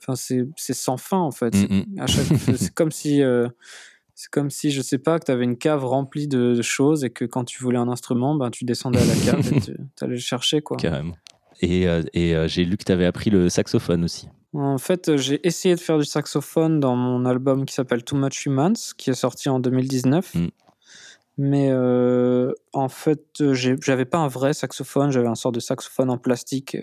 [0.01, 1.53] Enfin, c'est c'est sans fin en fait.
[1.55, 1.99] Mm, mm.
[1.99, 2.25] À chaque...
[2.57, 3.21] c'est comme si.
[3.21, 3.47] euh,
[4.13, 7.03] C'est comme si, je sais pas, que tu avais une cave remplie de, de choses
[7.03, 9.71] et que quand tu voulais un instrument, ben, tu descendais à la cave et tu
[10.01, 10.61] allais le chercher.
[10.61, 10.77] Quoi.
[10.77, 11.15] Carrément.
[11.61, 14.27] Et, euh, et euh, j'ai lu que tu avais appris le saxophone aussi.
[14.53, 18.17] En fait, euh, j'ai essayé de faire du saxophone dans mon album qui s'appelle Too
[18.17, 20.35] Much Humans, qui est sorti en 2019.
[20.35, 20.47] Mm.
[21.37, 26.09] Mais euh, en fait, euh, j'avais pas un vrai saxophone, j'avais un sort de saxophone
[26.09, 26.77] en plastique.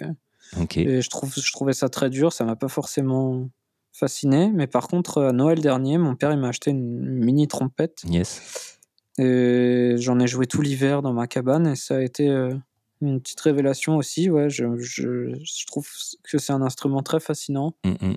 [0.75, 3.51] Et je, trouve, je trouvais ça très dur, ça m'a pas forcément
[3.93, 4.51] fasciné.
[4.53, 8.03] Mais par contre, à Noël dernier, mon père il m'a acheté une mini trompette.
[8.09, 8.79] Yes.
[9.19, 12.55] Et j'en ai joué tout l'hiver dans ma cabane et ça a été euh,
[13.01, 14.29] une petite révélation aussi.
[14.31, 15.89] Ouais, je, je, je trouve
[16.25, 17.75] que c'est un instrument très fascinant.
[17.85, 18.15] Mm, mm.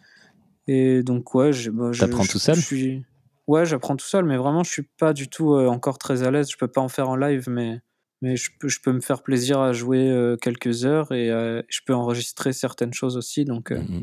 [0.67, 2.56] Et donc, ouais, bah, je- T'apprends je- tout seul?
[2.58, 3.04] suis...
[3.48, 6.32] Ouais, j'apprends tout seul, mais vraiment, je suis pas du tout euh, encore très à
[6.32, 6.50] l'aise.
[6.52, 7.80] Je peux pas en faire en live, mais,
[8.22, 11.62] mais je, peux, je peux me faire plaisir à jouer euh, quelques heures et euh,
[11.67, 13.46] je peux enregistrer certaines choses aussi.
[13.46, 14.02] Donc, Mm.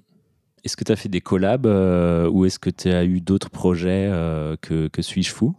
[0.64, 4.11] Est-ce que tu as fait des collabs ou est-ce que tu as eu d'autres projets
[4.61, 5.55] que, que Suis-je fou?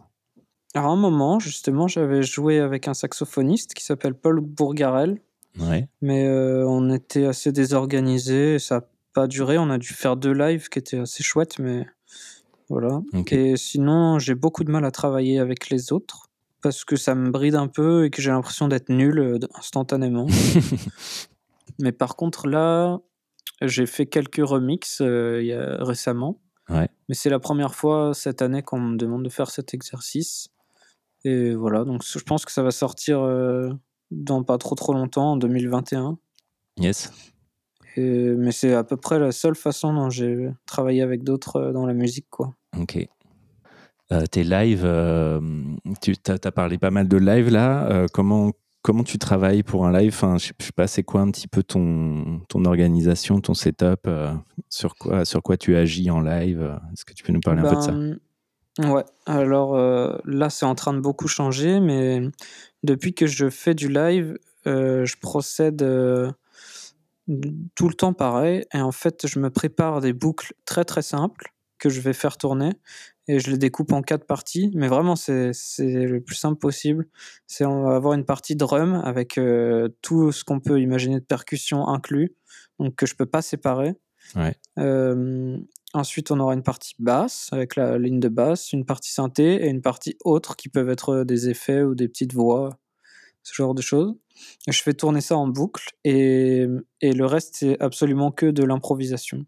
[0.74, 5.20] À un moment, justement, j'avais joué avec un saxophoniste qui s'appelle Paul Bourgarel,
[5.58, 5.88] Ouais.
[6.00, 8.54] mais euh, on était assez désorganisés.
[8.54, 9.58] et Ça n'a pas duré.
[9.58, 11.86] On a dû faire deux lives qui étaient assez chouettes, mais
[12.68, 13.00] voilà.
[13.32, 16.28] Et sinon, j'ai beaucoup de mal à travailler avec les autres
[16.62, 20.26] parce que ça me bride un peu et que j'ai l'impression d'être nul euh, instantanément.
[21.78, 23.00] Mais par contre, là,
[23.62, 26.38] j'ai fait quelques remixes euh, il y a- récemment.
[26.68, 26.88] Ouais.
[27.08, 30.48] Mais c'est la première fois cette année qu'on me demande de faire cet exercice.
[31.24, 33.70] Et voilà, donc je pense que ça va sortir euh,
[34.10, 36.18] dans pas trop trop longtemps, en 2021.
[36.78, 37.12] Yes.
[37.96, 41.72] Et- mais c'est à peu près la seule façon dont j'ai travaillé avec d'autres euh,
[41.72, 42.54] dans la musique, quoi.
[42.78, 43.06] Ok.
[44.12, 45.40] Euh, tes lives, euh,
[46.00, 47.88] tu as, parlé pas mal de live là.
[47.90, 48.50] Euh, comment,
[48.82, 50.12] comment tu travailles pour un live?
[50.12, 54.08] Enfin, Je je sais pas, c'est quoi un petit peu ton, ton organisation, ton setup
[54.68, 56.76] sur, quoi, sur quoi tu agis en live?
[56.92, 57.92] Est-ce que tu peux nous parler un peu de ça?
[57.92, 58.18] Ben,
[58.78, 62.22] Ouais, alors euh, là, c'est en train de beaucoup changer, mais
[62.82, 66.30] depuis que je fais du live, euh, je procède euh,
[67.74, 68.64] tout le temps pareil.
[68.72, 72.36] Et en fait, je me prépare des boucles très très simples que je vais faire
[72.36, 72.72] tourner
[73.26, 74.70] et je les découpe en quatre parties.
[74.74, 77.06] Mais vraiment, c'est c'est le plus simple possible.
[77.46, 79.40] C'est on va avoir une partie drum avec
[80.02, 82.34] tout ce qu'on peut imaginer de percussion inclus,
[82.78, 83.94] donc que je peux pas séparer.
[84.36, 84.54] Ouais.
[85.92, 89.68] Ensuite, on aura une partie basse avec la ligne de basse, une partie synthé et
[89.68, 92.78] une partie autre qui peuvent être des effets ou des petites voix,
[93.42, 94.14] ce genre de choses.
[94.68, 96.66] Je fais tourner ça en boucle et,
[97.00, 99.46] et le reste, c'est absolument que de l'improvisation.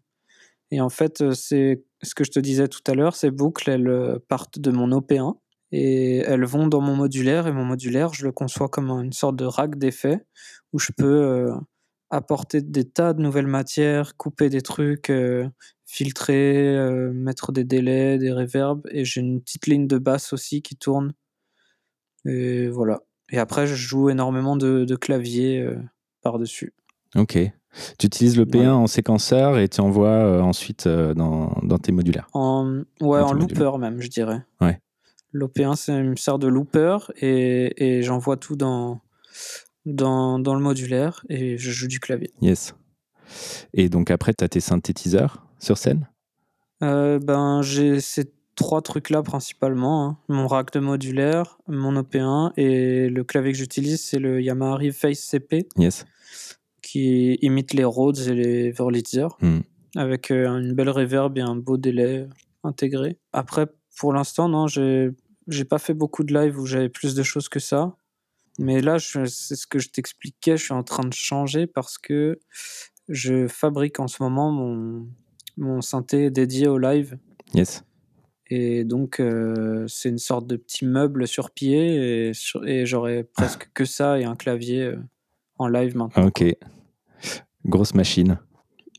[0.71, 3.87] Et en fait, c'est ce que je te disais tout à l'heure, ces boucles, elles
[3.87, 5.35] euh, partent de mon OP1
[5.71, 9.35] et elles vont dans mon modulaire et mon modulaire, je le conçois comme une sorte
[9.35, 10.25] de rack d'effets
[10.71, 11.53] où je peux euh,
[12.09, 15.47] apporter des tas de nouvelles matières, couper des trucs, euh,
[15.93, 20.63] filtrer, euh, mettre des délais, des reverbs, et j'ai une petite ligne de basse aussi
[20.63, 21.13] qui tourne.
[22.25, 23.01] Et voilà.
[23.31, 25.77] Et après, je joue énormément de, de clavier euh,
[26.23, 26.73] par-dessus.
[27.15, 27.37] Ok.
[27.99, 28.75] Tu utilises le P1 Voilà.
[28.77, 32.27] en séquenceur et tu envoies euh, ensuite dans, dans tes modulaires.
[32.33, 34.43] En, ouais, Dans en looper même, je dirais.
[34.61, 34.79] Ouais.
[35.31, 38.99] L'OP1, c'est une sert de looper, et, et j'envoie tout dans,
[39.85, 42.31] dans, dans le modulaire, et je joue du clavier.
[42.41, 42.73] Yes.
[43.75, 46.07] Et donc après, tu as tes synthétiseurs sur scène
[46.83, 50.05] Euh, ben, j'ai ces trois trucs-là principalement.
[50.05, 50.17] hein.
[50.27, 55.19] Mon rack de modulaire, mon OP1 et le clavier que j'utilise, c'est le Yamaha Face
[55.21, 56.05] CP Yes.
[56.81, 59.61] qui imite les Rhodes et les Wurlitzer Hmm.
[59.95, 62.27] avec euh, une belle reverb et un beau délai
[62.63, 63.17] intégré.
[63.31, 65.11] Après, pour l'instant, non, j'ai
[65.49, 67.95] j'ai pas fait beaucoup de live où j'avais plus de choses que ça.
[68.59, 71.97] Mais là, je- c'est ce que je t'expliquais, je suis en train de changer parce
[71.97, 72.39] que
[73.09, 75.07] je fabrique en ce moment mon,
[75.57, 77.17] mon synthé dédié au live.
[77.53, 77.83] Yes.
[78.49, 83.23] Et donc, euh, c'est une sorte de petit meuble sur pied et, sur- et j'aurai
[83.23, 84.97] presque que ça et un clavier euh,
[85.57, 86.25] en live maintenant.
[86.25, 86.43] Ok.
[87.65, 88.37] Grosse machine.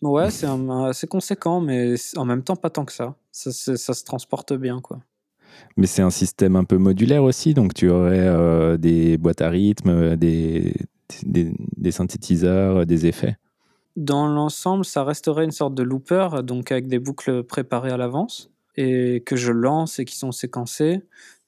[0.03, 3.17] Ouais, c'est assez conséquent, mais en même temps, pas tant que ça.
[3.31, 5.01] Ça, se transporte bien, quoi.
[5.77, 9.51] Mais c'est un système un peu modulaire aussi, donc tu aurais euh, des boîtes à
[9.51, 10.75] rythme, des,
[11.25, 13.37] des, des synthétiseurs, des effets.
[13.97, 18.51] Dans l'ensemble, ça resterait une sorte de looper, donc avec des boucles préparées à l'avance
[18.77, 21.03] et que je lance et qui sont séquencées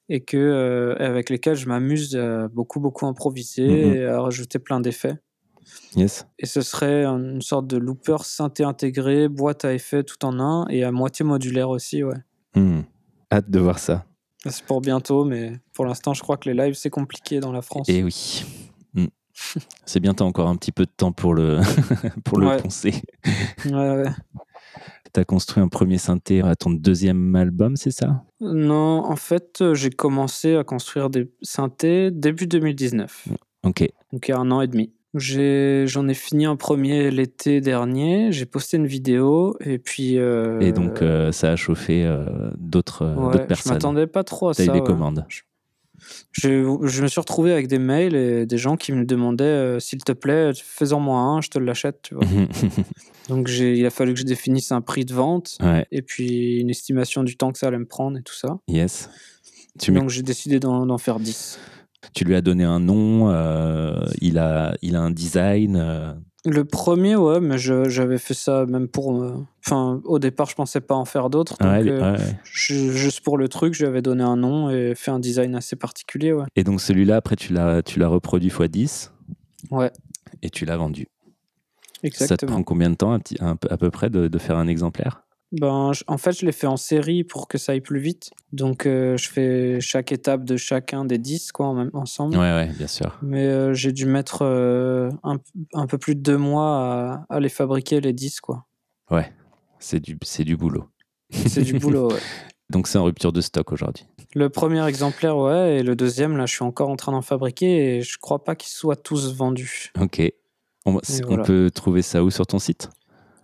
[0.09, 3.93] et que euh, avec lesquelles je m'amuse à beaucoup beaucoup improviser Mhm.
[3.95, 5.17] et à rajouter plein d'effets.
[5.97, 6.25] Yes.
[6.39, 10.65] Et ce serait une sorte de looper synthé intégré, boîte à effets tout en un
[10.69, 12.15] et à moitié modulaire aussi, ouais.
[12.55, 12.81] Hmm.
[13.29, 14.05] Hâte de voir ça.
[14.45, 17.61] C'est pour bientôt, mais pour l'instant, je crois que les lives c'est compliqué dans la
[17.61, 17.89] France.
[17.89, 18.45] Et oui.
[19.85, 21.59] C'est bien, t'as encore un petit peu de temps pour le,
[22.25, 22.57] pour le Ouais.
[22.57, 22.93] poncer.
[23.65, 24.09] Ouais, ouais.
[25.13, 28.23] T'as construit un premier synthé à ton deuxième album, c'est ça?
[28.41, 33.29] Non, en fait, euh, j'ai commencé à construire des synthés début 2019,
[33.63, 33.87] Ok.
[34.11, 34.91] donc il y a un an et demi.
[35.13, 40.17] J'en ai, fini un premier l'été dernier, j'ai posté une vidéo et puis.
[40.19, 42.25] euh, Et donc, euh, ça a chauffé euh,
[42.57, 43.73] d'autres ouais, d'autres je personnes.
[43.73, 44.71] m'attendais pas trop à T'as ça.
[44.71, 44.85] eu des ouais.
[44.85, 45.25] commandes.
[45.29, 45.41] Je,
[46.31, 50.03] je me suis retrouvé avec des mails et des gens qui me demandaient euh, s'il
[50.03, 51.99] te plaît, fais-en-moi un, je te l'achète.
[52.03, 52.23] Tu vois.
[53.29, 56.69] Donc il a fallu que je définisse un prix de vente ouais, et puis une
[56.69, 58.57] estimation du temps que ça allait me prendre et tout ça.
[58.67, 59.09] yes.
[59.79, 61.59] Tu, Donc j'ai décidé d'en d'en faire 10.
[62.15, 65.75] tu lui as donné un nom, euh, il, a, il a un design.
[65.75, 66.13] euh,
[66.45, 69.21] Le premier, ouais, mais j'avais fait ça même pour.
[69.21, 71.57] euh, Enfin, au départ, je pensais pas en faire d'autres.
[71.57, 72.39] Donc, ouais, euh, ouais.
[72.53, 76.45] juste pour le truc, j'avais donné un nom et fait un design assez particulier, ouais.
[76.55, 79.11] Et donc, celui-là, après, tu l'as tu l'as reproduit x 10
[79.71, 79.91] Ouais,
[80.41, 81.07] et tu l'as vendu.
[81.93, 82.51] Ça te exactement.
[82.53, 83.11] prend combien de temps,
[83.55, 85.23] peu- à peu près, de, de faire un exemplaire?
[85.53, 88.31] Ben, je- en fait, je l'ai fait en série pour que ça aille plus vite.
[88.51, 92.35] Donc, euh, je fais chaque étape de chacun des 10, quoi, en même, ensemble.
[92.37, 93.17] Ouais, ouais, bien sûr.
[93.21, 95.37] Mais euh, j'ai dû mettre euh, un,
[95.73, 98.65] un peu plus de deux mois à, à les fabriquer, les 10, quoi.
[99.09, 99.31] Ouais,
[99.79, 100.85] c'est du, c'est du boulot.
[101.31, 102.19] C'est du boulot, ouais.
[102.69, 104.05] Donc, c'est en rupture de stock aujourd'hui.
[104.35, 107.95] Le premier exemplaire, ouais, et le deuxième, là, je suis encore en train d'en fabriquer
[107.97, 109.93] et je crois pas qu'ils soient tous vendus.
[109.97, 110.21] Ok.
[110.85, 111.43] On, on voilà.
[111.43, 112.89] peut trouver ça où sur ton site?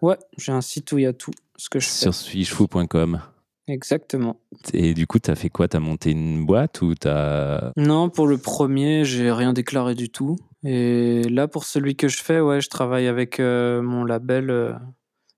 [0.02, 1.32] Ouais, j'ai un site où il y a tout
[1.64, 1.92] ce que je fais.
[1.94, 3.22] Sur swishfou.com.
[3.68, 4.42] Exactement.
[4.74, 5.70] Et du coup, tu as fait quoi?
[5.70, 7.72] Tu as monté une boîte ou tu as.
[7.78, 10.36] Non, pour le premier, j'ai rien déclaré du tout.
[10.66, 14.74] Et là, pour celui que je fais, ouais, je travaille avec euh, mon label euh,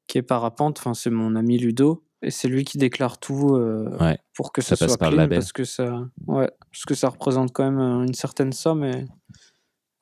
[0.08, 0.80] qui est Parapente.
[0.80, 2.04] Enfin, c'est mon ami Ludo.
[2.24, 4.18] Et c'est lui qui déclare tout euh, Ouais.
[4.34, 5.38] pour que Ça passe soit par le label.
[5.38, 8.84] parce que ça, ouais, parce que ça représente quand même une certaine somme.
[8.84, 9.06] Et,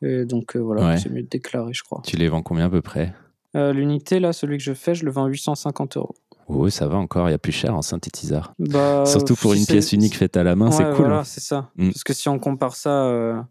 [0.02, 0.98] et donc, voilà, Ouais.
[0.98, 2.02] c'est mieux de déclarer, je crois.
[2.06, 3.14] Tu les vends combien à peu près?
[3.56, 6.16] Euh, L'unité, là, celui que je fais, je le vends 850 euros.
[6.50, 8.54] Oui, ça va encore, il y a plus cher en synthétiseur.
[8.60, 10.96] Bah, Surtout pour une pièce unique faite à la main, c'est cool.
[11.06, 11.24] Voilà, hein.
[11.24, 11.70] c'est ça.
[11.78, 11.92] Mm.
[11.92, 13.42] Parce que si on compare ça euh,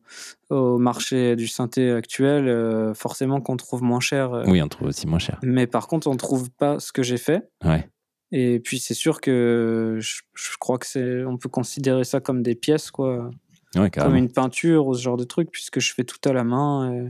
[0.50, 4.34] au marché du synthé actuel, euh, forcément qu'on trouve moins cher.
[4.34, 4.44] euh.
[4.46, 5.38] Oui, on trouve aussi moins cher.
[5.42, 7.48] Mais par contre, on trouve pas ce que j'ai fait.
[7.64, 7.88] Ouais.
[8.30, 12.42] Et puis c'est sûr que je, je crois que c'est, on peut considérer ça comme
[12.42, 13.30] des pièces, quoi,
[13.74, 16.44] Ouais, comme une peinture ou ce genre de truc, puisque je fais tout à la
[16.44, 17.06] main et,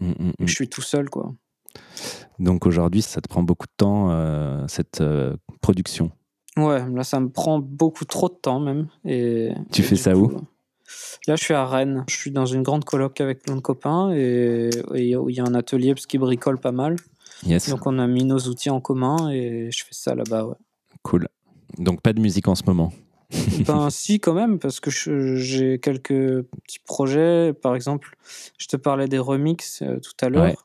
[0.00, 0.46] Mm, mm, mm.
[0.46, 1.32] je suis tout seul, quoi.
[2.38, 6.10] Donc aujourd'hui, ça te prend beaucoup de temps, euh, cette euh, production.
[6.56, 8.88] Ouais, là ça me prend beaucoup trop de temps même.
[9.04, 10.40] Et Tu et fais ça coup, où euh,
[11.26, 12.04] Là, je suis à Rennes.
[12.08, 15.54] Je suis dans une grande coloc avec plein de copains et il y a un
[15.54, 16.96] atelier parce qu'ils bricolent pas mal.
[17.46, 20.46] Yes, Donc on a mis nos outils en commun et je fais ça là-bas.
[20.46, 20.54] Ouais.
[21.02, 21.28] cool.
[21.78, 22.92] Donc pas de musique en ce moment.
[23.66, 24.90] ben si quand même parce que
[25.36, 27.52] j'ai quelques petits projets.
[27.52, 28.16] Par exemple,
[28.58, 30.44] je te parlais des remixes euh, tout à l'heure.
[30.44, 30.56] Ouais.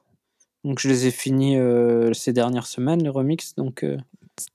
[0.63, 3.55] Donc je les ai finis euh, ces dernières semaines les remixes.
[3.55, 3.97] Donc euh,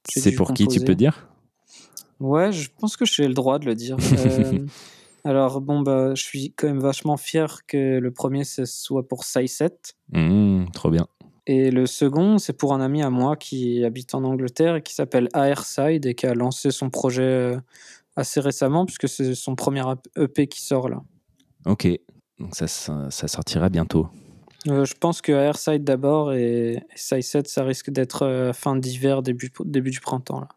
[0.08, 1.28] C'est pour qui, tu peux dire?
[2.20, 3.96] Ouais, je pense que j'ai le droit de le dire.
[5.26, 9.08] Euh, alors bon bah je suis quand même vachement fier que le premier ce soit
[9.08, 9.70] pour Sai7
[10.12, 11.06] Mm, Trop bien.
[11.46, 14.92] et le second c'est pour un ami à moi qui habite en Angleterre et qui
[14.92, 17.56] s'appelle Airside et qui a lancé son projet
[18.16, 19.82] assez récemment puisque c'est son premier
[20.18, 21.02] EP qui sort là.
[21.64, 21.88] Ok.
[22.38, 24.08] Donc ça, ça sortira bientôt.
[24.68, 29.22] Euh, je pense que Airside d'abord et, et Sai7 ça risque d'être euh, fin d'hiver
[29.22, 30.48] début début du printemps là.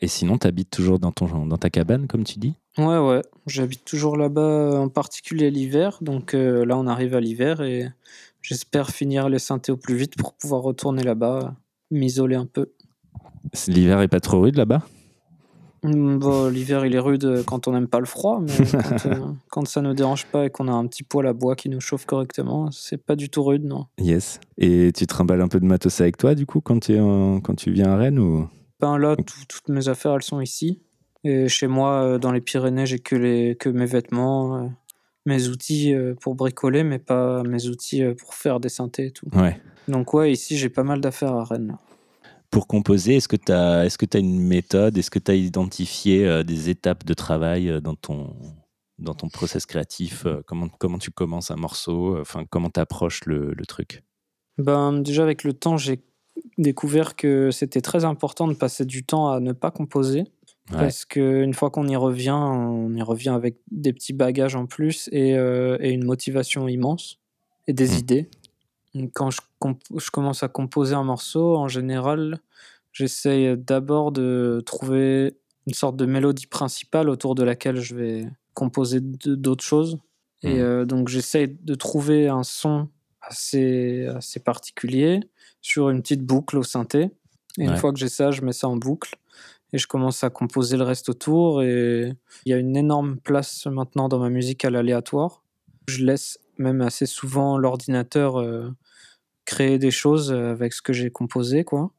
[0.00, 2.54] Et sinon, tu habites toujours dans, ton, dans ta cabane, comme tu dis?
[2.78, 5.98] Ouais, ouais, j'habite toujours là-bas, en particulier l'hiver.
[6.00, 7.86] Donc euh, là, on arrive à l'hiver et
[8.40, 11.54] j'espère finir les synthés au plus vite pour pouvoir retourner là-bas,
[11.90, 12.72] m'isoler un peu.
[13.68, 14.82] L'hiver est pas trop rude là-bas?
[15.82, 19.14] Bon, l'hiver, il est rude quand on n'aime pas le froid, mais quand, euh,
[19.50, 21.80] quand ça ne dérange pas et qu'on a un petit poêle à bois qui nous
[21.80, 23.86] chauffe correctement, c'est pas du tout rude, non.
[23.98, 24.40] Yes.
[24.58, 27.40] Et tu trimbales un peu de matos avec toi, du coup, quand tu, es en-
[27.40, 28.46] quand tu viens à Rennes ou...
[28.80, 30.80] Ben là, tout- toutes mes affaires, elles sont ici.
[31.24, 34.66] Et chez moi, euh, dans les Pyrénées, j'ai que, les, que mes vêtements, euh,
[35.26, 39.10] mes outils euh, pour bricoler, mais pas mes outils euh, pour faire des synthés et
[39.10, 39.26] tout.
[39.34, 39.58] Ouais.
[39.88, 41.68] Donc ouais, ici j'ai pas mal d'affaires à Rennes.
[41.68, 41.78] là.
[42.50, 45.34] Pour composer, est-ce que tu as, est-ce que as une méthode Est-ce que tu as
[45.34, 48.34] identifié euh, des étapes de travail euh, dans ton,
[48.98, 53.24] dans ton process créatif Euh, comment, comment tu commences un morceau Enfin, comment tu approches
[53.26, 54.02] le, le truc?
[54.58, 56.00] Ben déjà avec le temps, j'ai
[56.58, 60.24] découvert que c'était très important de passer du temps à ne pas composer
[60.72, 60.78] Ouais.
[60.78, 64.66] parce que une fois qu'on y revient, on y revient avec des petits bagages en
[64.66, 67.18] plus et, euh, et une motivation immense
[67.66, 67.98] et des Mm.
[67.98, 68.30] idées.
[69.14, 69.40] Quand je,
[70.10, 72.40] commence à composer un morceau, en général,
[72.92, 79.00] j'essaye d'abord de trouver une sorte de mélodie principale autour de laquelle je vais composer
[79.00, 79.98] d'autres choses.
[80.42, 80.60] Et Mhm.
[80.60, 82.88] euh, donc j'essaye de trouver un son
[83.20, 85.20] assez, assez particulier
[85.60, 87.10] sur une petite boucle au synthé.
[87.58, 89.16] Et une fois que j'ai ça, je mets ça en boucle
[89.72, 91.62] et je commence à composer le reste autour.
[91.62, 92.12] Et
[92.46, 95.42] il y a une énorme place maintenant dans ma musique à l'aléatoire.
[95.88, 98.70] Je laisse même assez souvent l'ordinateur euh,
[99.50, 101.90] créer des choses avec ce que j'ai composé, quoi.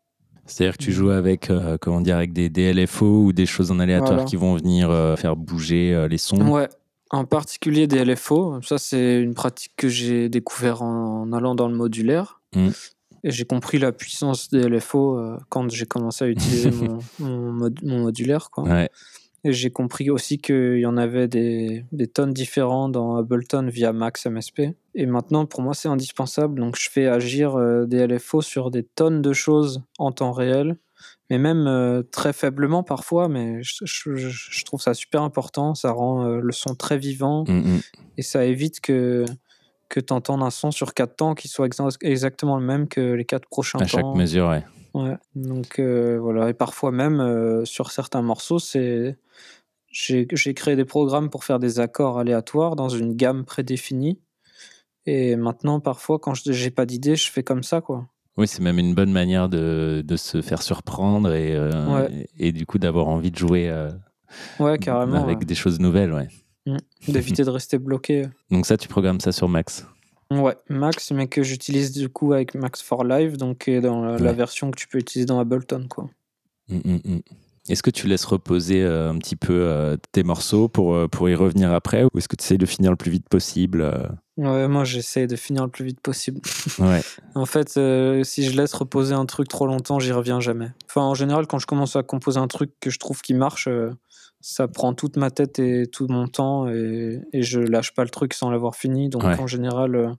[0.45, 3.69] C'est-à-dire que tu joues avec, euh, comment dire, avec des, des LFO ou des choses
[3.71, 4.25] en aléatoire Voilà.
[4.25, 6.41] qui vont venir euh, faire bouger euh, les sons?
[6.49, 6.67] Ouais,
[7.11, 8.59] en particulier des LFO.
[8.61, 12.41] Ça, c'est une pratique que j'ai découvert en, en allant dans le modulaire.
[12.55, 12.69] Mm.
[13.23, 17.51] Et j'ai compris la puissance des LFO euh, quand j'ai commencé à utiliser mon, mon,
[17.51, 18.49] mod- mon modulaire.
[18.49, 18.63] Quoi.
[18.63, 18.89] Ouais.
[19.43, 23.91] Et j'ai compris aussi qu'il y en avait des, des tonnes différentes dans Ableton via
[23.91, 24.61] Max MSP.
[24.93, 26.59] Et maintenant, pour moi, c'est indispensable.
[26.59, 30.77] Donc, je fais agir euh, des LFO sur des tonnes de choses en temps réel,
[31.31, 33.29] mais même euh, très faiblement parfois.
[33.29, 35.73] Mais je, je- je- je trouve ça super important.
[35.73, 37.79] Ça rend euh, le son très vivant Mm, mm.
[38.17, 39.25] et ça évite que,
[39.89, 43.13] que tu entendes un son sur quatre temps qui soit exa- exactement le même que
[43.13, 44.15] les quatre prochains À chaque temps.
[44.15, 44.63] mesure, ouais.
[44.93, 45.15] Ouais.
[45.35, 49.17] Donc euh, voilà, et parfois même euh, sur certains morceaux, c'est
[49.91, 54.19] j'ai j'ai créé des programmes pour faire des accords aléatoires dans une gamme prédéfinie.
[55.05, 58.07] Et maintenant, parfois, quand je j'ai pas d'idée, je fais comme ça, quoi.
[58.37, 62.27] Oui, c'est même une bonne manière de, de se faire surprendre et, euh, Ouais.
[62.37, 63.91] et, et du coup d'avoir envie de jouer euh,
[64.59, 65.21] Ouais, carrément.
[65.23, 65.45] avec ouais.
[65.45, 66.13] des choses nouvelles.
[66.13, 66.27] Ouais.
[67.07, 68.27] D'éviter de rester bloqué.
[68.51, 69.85] Donc ça, tu programmes ça sur Max.
[70.31, 74.05] Ouais, Max, mais que j'utilise du coup avec Max for Live, donc qui est dans
[74.05, 76.09] la, version que tu peux utiliser dans Ableton, quoi.
[76.69, 77.21] Mm, mm, mm.
[77.69, 82.03] Est-ce que tu laisses reposer un petit peu tes morceaux pour, pour y revenir après
[82.03, 83.87] ou est-ce que tu essayes de finir le plus vite possible
[84.37, 86.41] Ouais, moi j'essaie de finir le plus vite possible.
[86.79, 87.01] Ouais.
[87.35, 87.69] en fait,
[88.23, 90.71] si je laisse reposer un truc trop longtemps, j'y reviens jamais.
[90.87, 93.69] Enfin, en général, quand je commence à composer un truc que je trouve qui marche,
[94.41, 98.09] ça prend toute ma tête et tout mon temps et, et je lâche pas le
[98.09, 99.09] truc sans l'avoir fini.
[99.09, 100.15] Donc en général,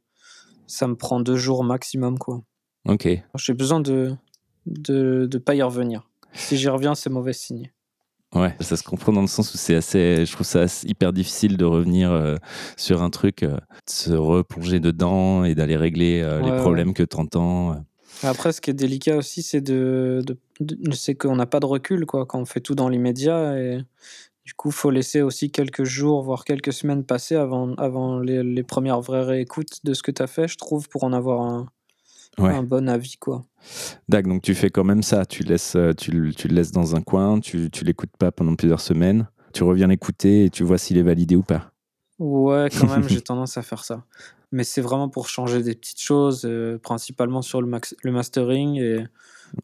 [0.67, 2.43] ça me prend deux jours maximum, quoi.
[2.89, 3.09] Ok.
[3.37, 4.15] J'ai besoin de
[4.67, 6.09] de ne pas y revenir.
[6.35, 7.73] Si j'y reviens, c'est mauvais signe.
[8.35, 11.59] Ouais, ça se comprend dans le sens où c'est assez, je trouve ça hyper difficile
[11.59, 12.37] de revenir euh,
[12.79, 17.03] sur un truc, euh, de se replonger dedans et d'aller régler euh, les problèmes que
[17.03, 17.77] tu entends.
[18.23, 20.23] Après, ce qui est délicat aussi, c'est de,
[20.61, 23.79] de, c'est qu'on n'a pas de recul quoi quand on fait tout dans l'immédiat et
[24.45, 28.63] du coup, faut laisser aussi quelques jours, voire quelques semaines passer avant, avant les, les
[28.65, 31.69] premières vraies réécoutes de ce que tu as fait, je trouve, pour en avoir un,
[32.39, 33.45] un bon avis quoi.
[34.09, 36.97] D'accord, donc tu fais quand même ça, tu, laisses, euh, tu, tu le laisses dans
[36.97, 40.79] un coin, tu ne l'écoutes pas pendant plusieurs semaines, tu reviens l'écouter et tu vois
[40.79, 41.71] s'il est validé ou pas.
[42.19, 44.05] Ouais, quand même, j'ai tendance à faire ça.
[44.53, 48.77] Mais c'est vraiment pour changer des petites choses, euh, principalement sur le, max, le mastering
[48.77, 49.07] et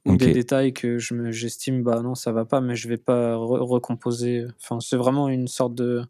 [0.04, 3.36] ou des détails que je j'estime, bah non, ça va pas, mais je vais pas
[3.36, 4.46] recomposer.
[4.60, 6.02] Enfin, c'est vraiment une sorte de.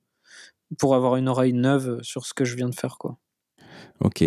[0.79, 3.19] pour avoir une oreille neuve sur ce que je viens de faire, quoi.
[4.01, 4.23] Ok.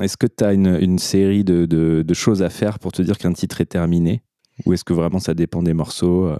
[0.00, 3.60] Est-ce que tu as une, série de, choses à faire pour te dire qu'un titre
[3.60, 4.22] est terminé?
[4.66, 6.38] Ou est-ce que vraiment ça dépend des morceaux euh?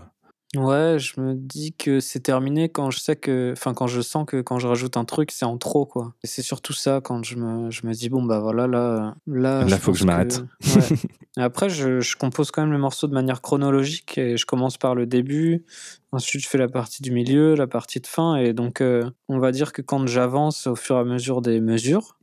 [0.56, 4.24] Ouais, je me dis que c'est terminé quand je sais que, enfin, quand je sens
[4.26, 6.14] que quand je rajoute un truc, c'est en trop, quoi.
[6.24, 9.64] Et c'est surtout ça quand je me, je me dis, bon, bah voilà, là, là.
[9.64, 10.42] Là, faut que je m'arrête.
[11.36, 14.94] après, je, je, compose quand même le morceau de manière chronologique et je commence par
[14.94, 15.66] le début.
[16.12, 18.36] Ensuite, je fais la partie du milieu, la partie de fin.
[18.36, 21.60] Et donc, euh, on va dire que quand j'avance au fur et à mesure des
[21.60, 22.16] mesures,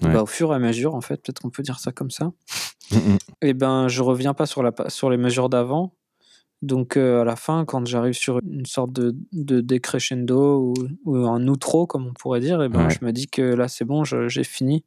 [0.00, 2.32] bah, au fur et à mesure, en fait, peut-être qu'on peut dire ça comme ça.
[2.90, 2.96] et
[3.42, 5.94] eh ben, je reviens pas sur, la, sur les mesures d'avant.
[6.62, 10.74] Donc, euh, à la fin, quand j'arrive sur une sorte de, de décrescendo ou,
[11.06, 13.66] ou, un outro, comme on pourrait dire, et eh ben, je me dis que là,
[13.66, 14.84] c'est bon, j'ai fini.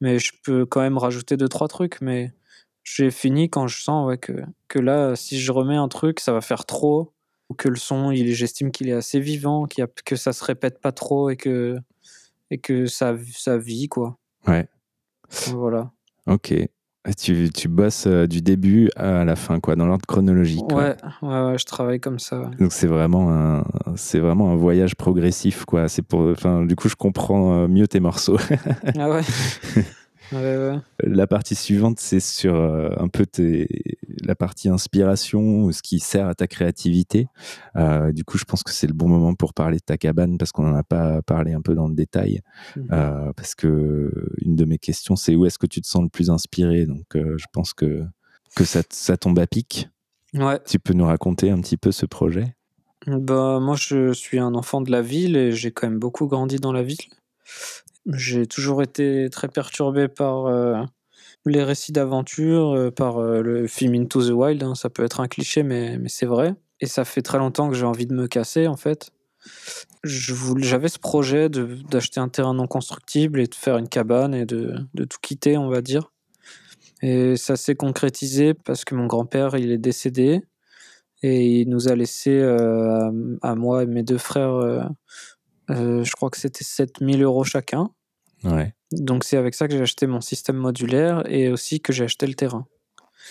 [0.00, 2.00] Mais je peux quand même rajouter deux, trois trucs.
[2.00, 2.32] Mais
[2.82, 4.32] j'ai fini quand je sens ouais, que,
[4.68, 7.12] que là, si je remets un truc, ça va faire trop.
[7.50, 10.92] Ou que le son, j'estime qu'il est assez vivant, a, que ça se répète pas
[10.92, 11.76] trop et que,
[12.50, 14.16] et que ça, ça vit, quoi.
[14.46, 14.66] Ouais.
[15.48, 15.92] Voilà.
[16.26, 16.54] Ok.
[17.18, 20.72] Tu, tu bosses euh, du début à la fin, quoi, dans l'ordre chronologique.
[20.72, 22.48] Ouais, ouais, ouais, je travaille comme ça.
[22.60, 23.64] Donc c'est vraiment un,
[23.96, 25.88] c'est vraiment un voyage progressif, quoi.
[25.88, 28.38] C'est pour, enfin, du coup, je comprends euh, mieux tes morceaux.
[28.96, 29.22] ah ouais.
[30.32, 33.26] La partie suivante, c'est sur euh, un peu
[34.22, 37.26] la partie inspiration, ce qui sert à ta créativité.
[37.76, 40.38] Euh, du coup, je pense que c'est le bon moment pour parler de ta cabane
[40.38, 42.40] parce qu'on n'en a pas parlé un peu dans le détail.
[42.76, 42.88] Mhm.
[42.92, 46.08] Euh, parce que une de mes questions, c'est où est-ce que tu te sens le
[46.08, 46.86] plus inspiré?
[46.86, 48.04] Donc, je pense que,
[48.56, 49.88] que ça, ça tombe à pic.
[50.34, 50.58] Ouais.
[50.66, 52.54] Tu peux nous raconter un petit peu ce projet?
[53.06, 56.56] Bah, Moi, je suis un enfant de la ville et j'ai quand même beaucoup grandi
[56.56, 56.98] dans la ville.
[58.06, 60.82] J'ai toujours été très perturbé par euh,
[61.46, 64.62] les récits d'aventure, euh, par euh, le film Into the Wild.
[64.62, 64.74] Hein.
[64.74, 66.54] Ça peut être un cliché, mais, mais c'est vrai.
[66.80, 69.10] Et ça fait très longtemps que j'ai envie de me casser, en fait.
[70.02, 74.74] J'avais ce projet d'acheter un terrain non constructible et de faire une cabane et de,
[74.94, 76.12] de tout quitter, on va dire.
[77.02, 80.42] Et ça s'est concrétisé parce que mon grand-père, il est décédé.
[81.24, 84.90] Et il nous a laissé à, moi et mes deux frères
[85.74, 87.90] je crois que c'était 7000 euros chacun.
[88.44, 88.74] Ouais.
[88.92, 92.26] Donc c'est avec ça que j'ai acheté mon système modulaire et aussi que j'ai acheté
[92.26, 92.66] le terrain.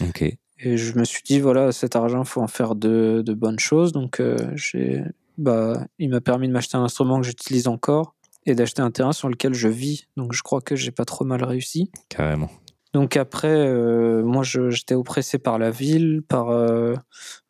[0.02, 0.24] Ok.
[0.64, 3.60] Et je me suis dit, voilà, cet argent, il faut en faire de, de bonnes
[3.60, 3.92] choses.
[3.92, 5.04] Donc euh, j'ai,
[5.38, 8.16] bah, il m'a permis de m'acheter un instrument que j'utilise encore
[8.46, 10.08] et d'acheter un terrain sur lequel je vis.
[10.18, 11.92] Donc je crois que j'ai pas trop mal réussi.
[12.10, 12.50] Carrément.
[12.94, 16.52] Donc après, euh, moi, j'étais oppressé par la ville, par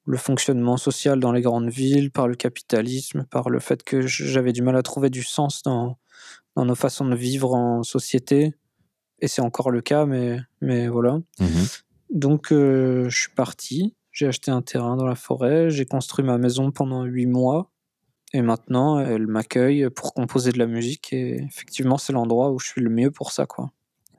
[0.06, 4.54] le fonctionnement social dans les grandes villes, par le capitalisme, par le fait que j'avais
[4.54, 5.98] du mal à trouver du sens dans,
[6.56, 8.54] dans nos façons de vivre en société.
[9.20, 11.20] Et c'est encore le cas, mais, mais voilà.
[11.40, 11.68] Mhm.
[12.10, 13.96] Donc, euh, je suis parti.
[14.12, 15.70] J'ai acheté un terrain dans la forêt.
[15.70, 17.72] J'ai construit ma maison pendant huit mois.
[18.34, 21.14] Et maintenant, elle m'accueille pour composer de la musique.
[21.14, 23.46] Et effectivement, c'est l'endroit où je suis le mieux pour ça.
[23.46, 23.72] Quoi.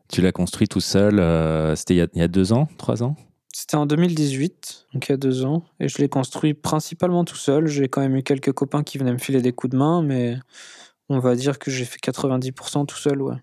[0.09, 3.16] Tu l'as construit tout seul euh, C'était il, il y a deux ans, trois ans?
[3.53, 7.36] C'était en 2018, donc il y a deux ans, et je l'ai construit principalement tout
[7.36, 7.66] seul.
[7.66, 10.38] J'ai quand même eu quelques copains qui venaient me filer des coups de main, mais
[11.09, 13.36] on va dire que j'ai fait 90% tout seul, ouais.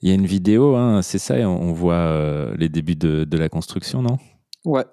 [0.00, 3.36] Il y a une vidéo, hein, c'est ça, on voit euh, les débuts de, de,
[3.36, 4.18] la construction, non?
[4.64, 4.84] Ouais,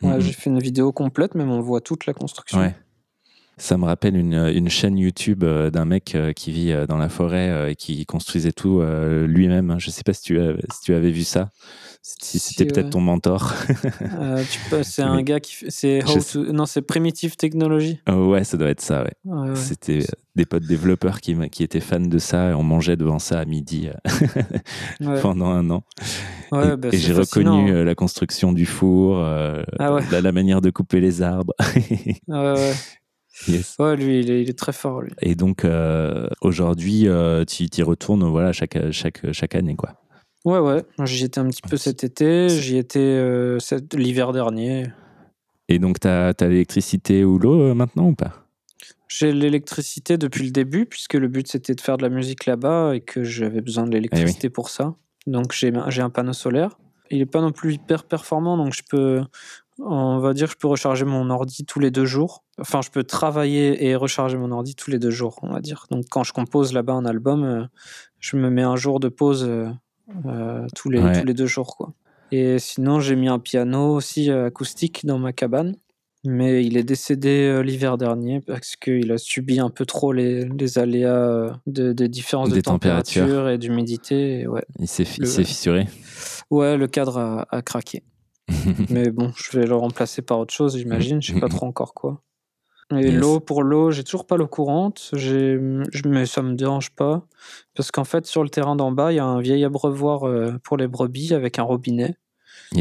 [0.00, 2.60] ouais j'ai fait une vidéo complète, mais on voit toute la construction.
[2.60, 2.74] Ouais.
[3.56, 7.76] Ça me rappelle une, une chaîne YouTube d'un mec qui vit dans la forêt et
[7.76, 9.70] qui construisait tout lui-même.
[9.70, 9.78] Hein.
[9.78, 10.38] Je sais pas si tu,
[10.72, 11.50] si tu avais vu ça.
[12.06, 13.54] Si c'était peut-être ton mentor.
[14.82, 15.64] c'est un gars qui.
[15.68, 16.00] C'est
[16.36, 17.98] Non, c'est Primitive Technology.
[18.06, 19.54] Oh, ouais, ça doit être ça, ouais.
[19.54, 20.00] C'était
[20.36, 23.46] des potes développeurs qui, qui étaient fans de ça et on mangeait devant ça à
[23.46, 23.88] midi
[25.22, 25.84] pendant un an.
[26.52, 27.84] et, bah, j'ai reconnu hein.
[27.84, 31.54] la construction du four, ah la, manière de couper les arbres.
[32.28, 32.74] ouais,
[33.78, 35.02] Ouais, lui, il est, très fort.
[35.02, 35.12] Lui.
[35.20, 39.94] Et donc, euh, aujourd'hui, euh, tu y retournes voilà, chaque, chaque, chaque année, quoi.
[40.44, 40.84] Ouais, ouais.
[41.04, 43.58] J'y étais un petit peu cet été, j'y étais euh,
[43.94, 44.86] l'hiver dernier.
[45.68, 48.46] Et donc, tu as, l'électricité ou l'eau maintenant ou pas?
[49.08, 52.94] J'ai l'électricité depuis le début, puisque le but c'était de faire de la musique là-bas
[52.94, 54.94] et que j'avais besoin de l'électricité eh pour ça.
[55.26, 56.78] Donc, j'ai un panneau solaire.
[57.10, 59.22] Il n'est pas non plus hyper performant, donc je peux
[59.80, 62.44] on va dire que je peux recharger mon ordi tous les deux jours.
[62.58, 65.86] Enfin, je peux travailler et recharger mon ordi tous les deux jours, on va dire.
[65.90, 67.64] Donc, quand je compose là-bas un album, euh,
[68.20, 69.68] je me mets un jour de pause euh,
[70.26, 71.92] euh, tous, les, tous les deux jours, quoi.
[72.30, 75.76] Et sinon, j'ai mis un piano aussi acoustique dans ma cabane.
[76.26, 81.60] Mais il est décédé l'hiver dernier parce qu'il a subi un peu trop les, aléas
[81.66, 84.46] de, des différences de température et d'humidité.
[84.46, 84.64] Ouais.
[84.78, 85.86] Il s'est fissuré
[86.50, 88.02] Ouais, le cadre a craqué.
[88.90, 91.20] mais bon, je vais le remplacer par autre chose, j'imagine.
[91.22, 92.22] Je sais pas trop encore quoi.
[92.90, 95.10] Et l'eau, pour l'eau, j'ai toujours pas l'eau courante,
[96.04, 97.26] mais ça me dérange pas.
[97.74, 100.58] Parce qu'en fait, sur le terrain d'en bas, il y a un vieil abreuvoir euh,
[100.62, 102.16] pour les brebis avec un robinet.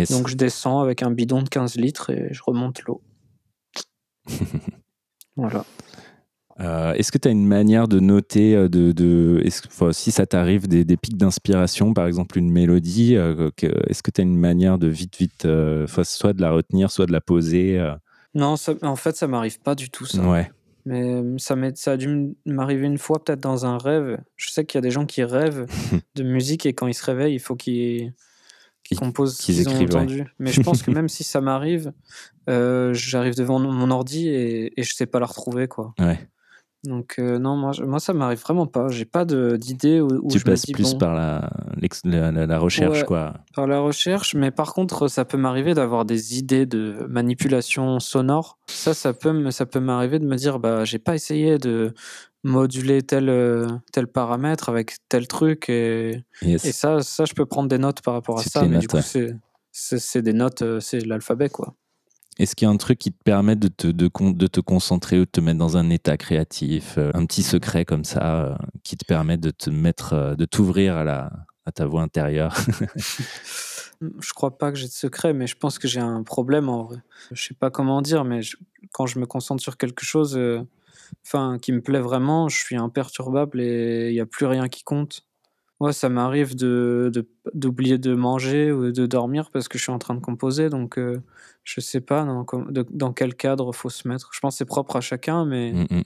[0.09, 3.01] Donc je descends avec un bidon de 15 litres et je remonte l'eau.
[5.35, 5.65] voilà.
[6.63, 9.43] Euh, est-ce que tu as une manière de noter, euh, de,
[9.91, 13.49] si ça t'arrive, des, pics d'inspiration, par exemple une mélodie, euh,
[13.87, 15.47] est-ce que tu as une manière de vite, vite,
[16.03, 17.79] soit de la retenir, soit de la poser
[18.33, 20.21] Non, en fait, ça m'arrive pas du tout, ça.
[20.27, 20.51] Ouais.
[20.85, 24.19] Mais ça, ça a dû m'arriver une fois, peut-être dans un rêve.
[24.35, 25.65] Je sais qu'il y a des gens qui rêvent
[26.15, 28.13] de musique et quand ils se réveillent, il faut qu'ils
[28.97, 30.25] composent ce qu'ils ont entendu.
[30.39, 31.93] Mais je pense que même si ça m'arrive,
[32.47, 35.93] j'arrive devant mon ordi et, et je sais pas la retrouver, quoi.
[35.99, 36.19] Ouais.
[36.83, 38.89] Donc euh, non, moi, moi ça m'arrive vraiment pas.
[38.89, 41.49] J'ai pas d'idée où, où, tu je passes me dis, plus par la,
[42.03, 43.35] la, la, recherche, quoi.
[43.55, 48.57] Par la recherche, mais par contre, ça peut m'arriver d'avoir des idées de manipulation sonore.
[48.67, 51.93] Ça, ça peut, ça peut m'arriver de me dire, bah, j'ai pas essayé de
[52.43, 57.69] moduler tel, euh, tel paramètre avec tel truc et, et ça, ça, je peux prendre
[57.69, 58.63] des notes par rapport à ça.
[58.67, 58.97] Mais du coup,
[59.71, 61.75] c'est des notes, euh, c'est l'alphabet, quoi.
[62.39, 65.19] Est-ce qu'il y a un truc qui te permet de te, de, de, te concentrer
[65.19, 68.55] ou de te mettre dans un état créatif, euh, un petit secret comme ça, euh,
[68.83, 71.29] qui te permet de te mettre, euh, de t'ouvrir à,
[71.65, 72.55] à ta voix intérieure
[74.19, 76.83] Je crois pas que j'ai de secret, mais je pense que j'ai un problème en
[76.83, 76.97] vrai.
[77.31, 78.41] Je sais pas comment dire, mais
[78.91, 80.37] quand je me concentre sur quelque chose,
[81.61, 85.25] qui me plaît vraiment, je suis imperturbable et il n'y a plus rien qui compte.
[85.79, 87.11] Ouais, ça m'arrive de,
[87.53, 90.97] d'oublier de, manger ou de dormir parce que je suis en train de composer, donc
[91.63, 92.45] je sais pas dans,
[92.89, 94.29] dans quel cadre faut se mettre.
[94.33, 96.03] Je pense que c'est propre à chacun, mais mmh, mmh.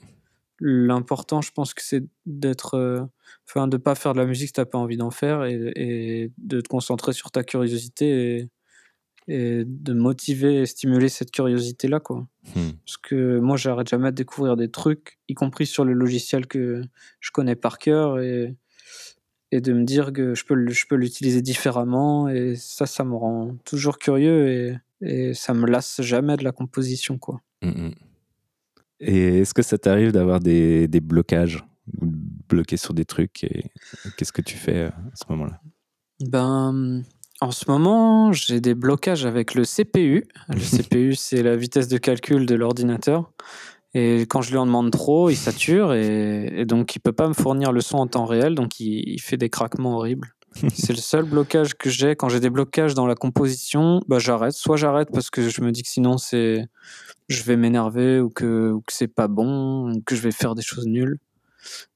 [0.60, 3.02] l'important, je pense que c'est d'être, euh,
[3.48, 6.62] enfin, de pas faire de la musique si t'as pas envie d'en faire et, de
[6.62, 8.50] te concentrer sur ta curiosité et,
[9.30, 12.28] de motiver et stimuler cette curiosité là, quoi.
[12.56, 12.70] Mmh.
[12.86, 16.82] Parce que moi, j'arrête jamais de découvrir des trucs, y compris sur le logiciel que
[17.20, 18.56] je connais par cœur et
[19.52, 23.16] et de me dire que je peux, je peux l'utiliser différemment et ça, ça me
[23.16, 27.42] rend toujours curieux et, et ça me lasse jamais de la composition, quoi.
[27.62, 27.92] Mmh, mmh.
[29.00, 31.64] Et est-ce que ça t'arrive d'avoir des, des, blocages
[32.02, 32.18] ou de
[32.50, 33.66] bloquer sur des trucs et
[34.18, 35.62] qu'est-ce que tu fais euh, à ce moment-là?
[36.20, 37.04] Ben,
[37.40, 40.26] en ce moment, j'ai des blocages avec le CPU.
[40.50, 43.32] Le CPU, c'est la vitesse de calcul de l'ordinateur.
[44.00, 47.34] Et quand je lui en demande trop, il sature et, donc il peut pas me
[47.34, 50.36] fournir le son en temps réel, donc il, il fait des craquements horribles.
[50.76, 52.16] c'est le seul blocage que j'ai.
[52.16, 54.54] Quand j'ai des blocages dans la composition, bah j'arrête.
[54.54, 56.68] Soit j'arrête parce que je me dis que sinon c'est,
[57.28, 60.54] je vais m'énerver ou que, ou que c'est pas bon, ou que je vais faire
[60.54, 61.18] des choses nulles.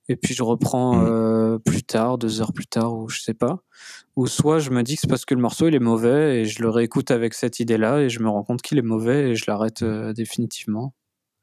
[0.10, 1.06] Et puis je reprends mmh.
[1.08, 3.60] euh, plus tard, deux heures plus tard, ou je sais pas.
[4.16, 6.46] Ou soit je me dis que c'est parce que le morceau il est mauvais et
[6.46, 9.36] je le réécoute avec cette idée-là et je me rends compte qu'il est mauvais et
[9.36, 10.96] je l'arrête euh, définitivement.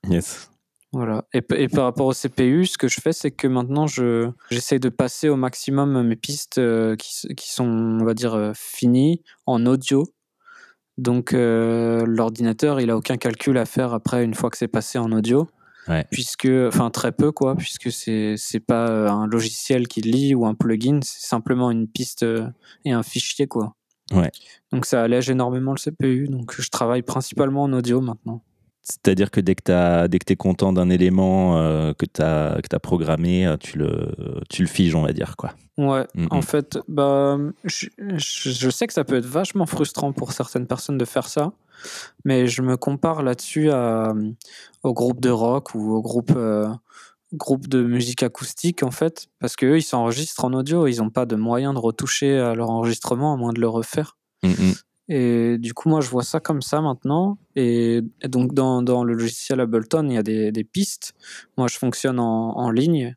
[0.07, 0.51] Yes.
[0.93, 1.25] Voilà.
[1.35, 4.89] Et, par rapport au CPU, ce que je fais, c'est que maintenant, je, j'essaie de
[4.89, 9.67] passer au maximum mes pistes euh, qui, qui, sont, on va dire, euh, finies en
[9.67, 10.07] audio.
[10.97, 14.99] Donc, euh, l'ordinateur, il a aucun calcul à faire après une fois que c'est passé
[14.99, 15.49] en audio.
[16.11, 20.53] Puisque, enfin, très peu, quoi, puisque c'est, c'est pas un logiciel qui lit ou un
[20.53, 22.27] plugin, c'est simplement une piste
[22.85, 23.75] et un fichier, quoi.
[24.13, 24.31] Ouais.
[24.71, 26.29] Donc, ça allège énormément le CPU.
[26.29, 28.43] Donc, je travaille principalement en audio maintenant
[28.91, 33.47] C'est-à-dire que dès que tu es content d'un élément euh, que tu as, as, programmé,
[33.47, 34.15] euh, tu le,
[34.49, 35.37] tu le figes, on va dire.
[35.37, 35.53] Quoi.
[35.77, 36.43] Ouais, mm, en mm.
[36.43, 41.05] fait, bah, je, je, sais que ça peut être vachement frustrant pour certaines personnes de
[41.05, 41.53] faire ça,
[42.25, 43.71] mais je me compare là-dessus
[44.83, 46.69] au groupe de rock ou au groupe, euh,
[47.35, 51.27] groupe de musique acoustique, en fait, parce qu'eux, ils s'enregistrent en audio, ils n'ont pas
[51.27, 54.17] de moyen de retoucher à leur enregistrement, à moins de le refaire.
[54.43, 54.73] Mm,
[55.09, 57.39] et du coup, moi, je vois ça comme ça maintenant.
[57.57, 61.15] Et, donc, dans, dans, le logiciel Ableton, il y a des, des pistes.
[61.57, 63.17] Moi, je fonctionne en, en, ligne,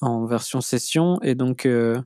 [0.00, 1.20] en version session.
[1.22, 2.00] Et donc, euh,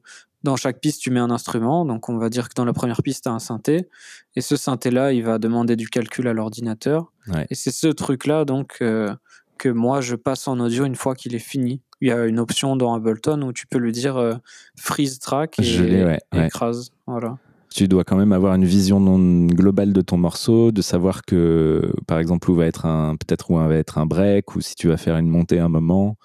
[0.45, 1.85] dans chaque piste, tu mets un instrument.
[1.85, 3.87] Donc, on va dire que dans la première piste, tu as un synthé.
[4.35, 7.13] Et ce synthé-là, il va demander du calcul à l'ordinateur.
[7.51, 9.15] Et c'est ce truc-là, donc, euh,
[9.59, 11.83] que moi, je passe en audio une fois qu'il est fini.
[12.01, 14.35] Il y a une option dans Ableton où tu peux lui dire euh,
[14.77, 16.91] freeze track et, ouais, écrase.
[17.07, 17.39] Voilà
[17.75, 21.93] tu dois quand même avoir une vision non globale de ton morceau, de savoir que,
[22.07, 24.89] par exemple, où va être un, peut-être où va être un break, ou si tu
[24.89, 26.17] vas faire une montée à un moment.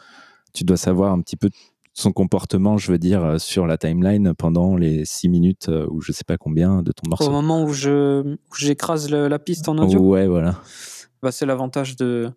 [0.53, 1.49] Tu dois savoir un petit peu
[1.93, 6.11] son comportement, je veux dire, sur la timeline pendant les six minutes euh, ou je
[6.11, 7.25] sais pas combien de ton morceau.
[7.25, 9.99] Au moment où je j'écrase la piste en audio.
[9.99, 10.61] Ouais, voilà.
[11.23, 12.31] Bah, c'est l'avantage de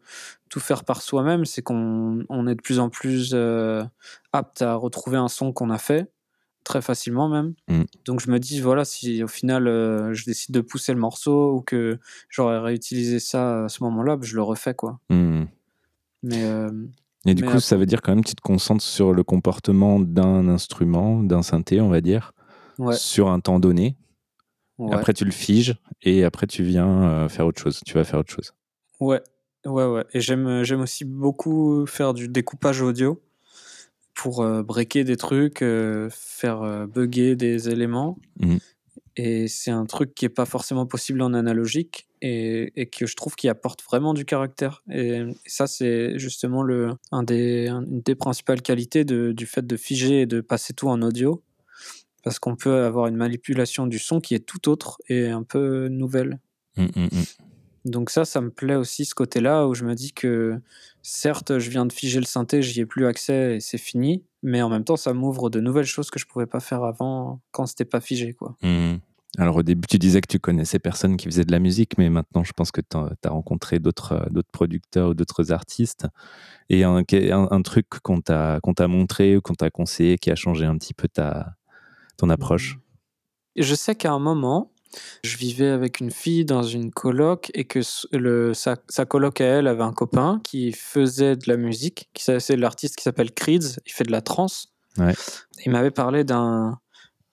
[0.48, 3.84] tout faire par soi-même, c'est qu'on on est de plus en plus euh,
[4.32, 6.10] apte à retrouver un son qu'on a fait
[6.64, 7.54] très facilement même.
[7.68, 7.82] Mm.
[8.04, 11.54] Donc je me dis, voilà, si au final euh, je décide de pousser le morceau
[11.54, 11.98] ou que
[12.28, 15.00] j'aurais réutilisé ça à ce moment-là, bah, je le refais quoi.
[15.10, 15.44] Mm.
[16.22, 16.70] Mais, euh,
[17.24, 19.98] Et du coup, ça veut dire quand même que tu te concentres sur le comportement
[19.98, 22.32] d'un instrument, d'un synthé, on va dire,
[22.92, 23.96] sur un temps donné.
[24.92, 27.80] Après, tu le figes et après, tu viens euh, faire autre chose.
[27.84, 28.54] Tu vas faire autre chose.
[28.98, 29.20] Ouais,
[29.66, 30.04] ouais, ouais.
[30.14, 33.20] Et j'aime, j'aime aussi beaucoup faire du découpage audio
[34.20, 38.18] pour euh, breaker des trucs, euh, faire euh, bugger des éléments.
[38.38, 38.58] Mmh.
[39.16, 43.16] Et c'est un truc qui n'est pas forcément possible en analogique et, et que je
[43.16, 44.82] trouve qui apporte vraiment du caractère.
[44.92, 49.76] Et, ça, c'est justement le, un des, une des principales qualités de, du fait de
[49.78, 51.42] figer et de passer tout en audio.
[52.22, 55.88] Parce qu'on peut avoir une manipulation du son qui est tout autre et un peu
[55.88, 56.40] nouvelle.
[56.76, 57.08] Mmh, mmh,
[57.84, 60.60] donc ça, ça me plaît aussi ce côté-là où je me dis que
[61.02, 64.62] certes, je viens de figer le synthé, j'y ai plus accès et c'est fini, mais
[64.62, 67.66] en même temps, ça m'ouvre de nouvelles choses que je pouvais pas faire avant quand
[67.66, 68.56] c'était pas figé, quoi.
[68.62, 68.96] Mmh.
[69.38, 72.10] Alors au début, tu disais que tu connaissais personne qui faisait de la musique, mais
[72.10, 76.06] maintenant, je pense que tu as, rencontré d'autres producteurs ou d'autres artistes.
[76.68, 80.76] Et un, un, truc qu'on t'a montré ou qu'on t'a conseillé qui a changé un
[80.76, 81.54] petit peu ta,
[82.16, 82.78] ton approche?
[83.56, 84.72] Je sais qu'à un moment,
[85.24, 87.80] je vivais avec une fille dans une coloc et que
[88.12, 92.24] le, sa, sa coloc à elle avait un copain qui faisait de la musique, qui
[92.24, 94.72] c'est l'artiste qui s'appelle Creeds, il fait de la trance.
[95.64, 96.78] Il m'avait parlé d'un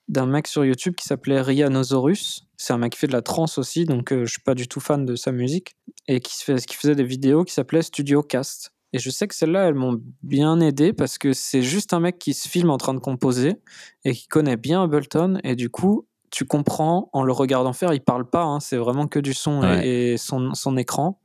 [0.08, 2.46] d'un mec sur YouTube qui s'appelait Rhianosaurus.
[2.56, 4.66] C'est un mec qui fait de la trance aussi, donc euh, je suis pas du
[4.66, 5.76] tout fan de sa musique
[6.08, 8.72] et qui, fait, qui faisait des vidéos qui s'appelaient Studio Cast.
[8.94, 12.18] Et je sais que celles-là, elles m'ont bien aidé parce que c'est juste un mec
[12.18, 13.56] qui se filme en train de composer
[14.04, 15.38] et qui connaît bien Ableton.
[15.44, 19.06] Et du coup, tu comprends en le regardant faire, il parle pas, hein, c'est vraiment
[19.06, 21.20] que du son et, son, son, écran.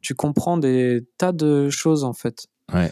[0.00, 2.46] Tu comprends des tas de choses en fait.
[2.72, 2.90] Ouais.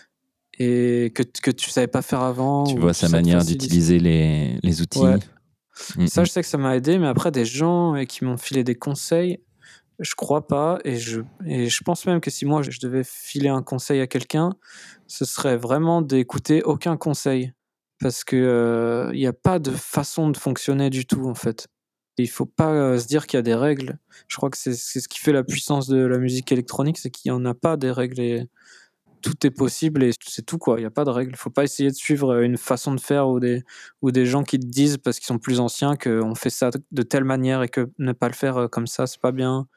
[0.59, 2.65] Et que, que tu savais pas faire avant.
[2.65, 5.01] Tu vois sa manière d'utiliser les, les, outils.
[5.97, 6.27] Mm, ça, mm.
[6.27, 9.41] je sais que ça m'a aidé, mais après, des gens qui m'ont filé des conseils,
[9.99, 10.79] je crois pas.
[10.85, 14.07] Et je, et je pense même que si moi, je devais filer un conseil à
[14.07, 14.51] quelqu'un,
[15.07, 17.53] ce serait vraiment d'écouter aucun conseil
[18.03, 21.69] parce que il euh, n'y a pas de façon de fonctionner du tout en fait.
[22.19, 23.99] Il faut pas euh, se dire qu'il y a des règles.
[24.29, 27.33] Je crois que c'est ce qui fait la puissance de la musique électronique, c'est qu'il
[27.33, 28.49] n'y en a pas des règles et
[29.23, 30.79] tout est possible et c'est tout quoi.
[30.79, 31.31] Il n'y a pas de règles.
[31.33, 33.63] Il faut pas essayer de suivre une façon de faire ou des,
[34.03, 37.03] ou des gens qui te disent parce qu'ils sont plus anciens qu'on fait ça de
[37.03, 39.69] telle manière et que ne pas le faire euh, comme ça, c'est pas bien.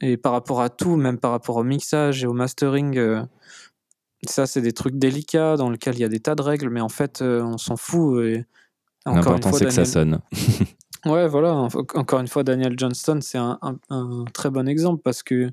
[0.00, 2.98] Et par rapport à tout, même par rapport au mixage et au mastering,
[4.28, 6.80] ça, c'est des trucs délicats dans lesquels il y a des tas de règles, mais
[6.80, 8.24] en fait, euh, on s'en fout.
[8.24, 8.44] Et
[9.06, 10.20] L'important, c'est que ça sonne.
[11.06, 11.54] ouais, voilà.
[11.94, 13.58] Encore une fois, Daniel Johnston, c'est un,
[14.32, 15.50] très bon exemple parce que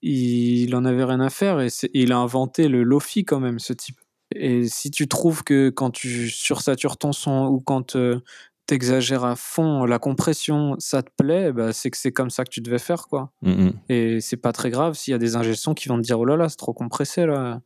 [0.00, 3.72] il en avait rien à faire et il a inventé le lofi quand même, ce
[3.72, 3.98] type.
[4.34, 8.20] Et si tu trouves que quand tu sursatures ton son ou quand euh,
[8.68, 12.50] t'exagères à fond la compression, ça te plaît, bah c'est que c'est comme ça que
[12.50, 13.32] tu devais faire, quoi.
[13.40, 13.72] Mm, mm.
[13.88, 16.26] Et c'est pas très grave s'il y a des ingessons qui vont te dire oh
[16.26, 17.60] là là, c'est trop compressé là.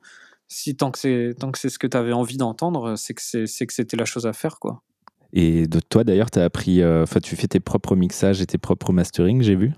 [0.47, 3.23] Si tant que c'est tant que c'est ce que tu avais envie d'entendre, c'est que
[3.23, 4.83] c'est que c'était la chose à faire, quoi.
[5.33, 8.47] Et de toi d'ailleurs, tu as appris, euh, enfin tu fais tes propres mixages et
[8.47, 9.73] tes propres mastering, j'ai vu.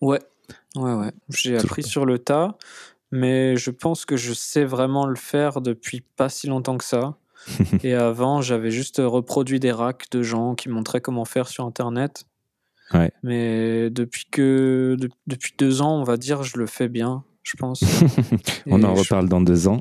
[0.00, 0.20] Ouais,
[0.74, 1.12] ouais, ouais.
[1.28, 2.58] J'ai appris sur le tas,
[3.12, 7.16] mais je pense que je sais vraiment le faire depuis pas si longtemps que ça.
[7.82, 12.24] et avant, j'avais juste reproduit des racks de gens qui montraient comment faire sur Internet.
[12.92, 13.10] Ouais.
[13.22, 17.24] Mais depuis que depuis deux ans, on va dire, je le fais bien.
[17.42, 17.82] je pense.
[18.66, 19.80] On en reparle dans deux ans.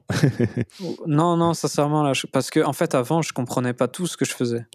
[1.07, 4.25] non, non, sincèrement, là, parce que en fait, avant, je comprenais pas tout ce que
[4.25, 4.65] je faisais.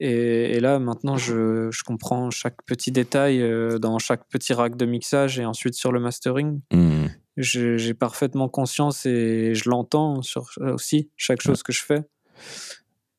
[0.00, 4.86] Et, là, maintenant, je, je, comprends chaque petit détail euh, dans chaque petit rack de
[4.86, 6.60] mixage et ensuite sur le mastering.
[6.72, 7.06] Mmh.
[7.36, 12.02] J'ai parfaitement conscience et je l'entends sur aussi chaque chose que je fais.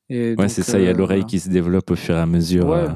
[0.09, 2.19] Et ouais, c'est ça, il y a euh, l'oreille qui se développe au fur et
[2.19, 2.67] à mesure.
[2.67, 2.77] Ouais.
[2.77, 2.93] Euh.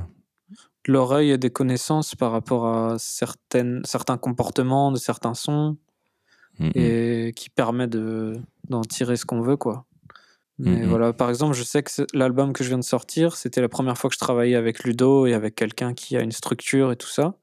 [0.87, 5.77] L'oreille a des connaissances par rapport à certaines, certains comportements de certains sons
[6.73, 9.85] et qui permet d'en tirer ce qu'on veut, quoi.
[10.59, 13.69] Mais voilà, par exemple, je sais que l'album que je viens de sortir, c'était la
[13.69, 16.95] première fois que je travaillais avec Ludo et avec quelqu'un qui a une structure et
[16.95, 17.35] tout ça.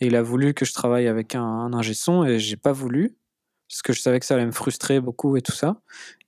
[0.00, 2.72] Et il a voulu que je travaille avec un, un ingé son et j'ai pas
[2.72, 3.16] voulu
[3.68, 5.80] parce que je savais que ça allait me frustrer beaucoup et tout ça.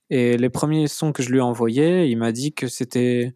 [0.09, 3.35] Et les premiers sons que je lui ai envoyés, il m'a dit que c'était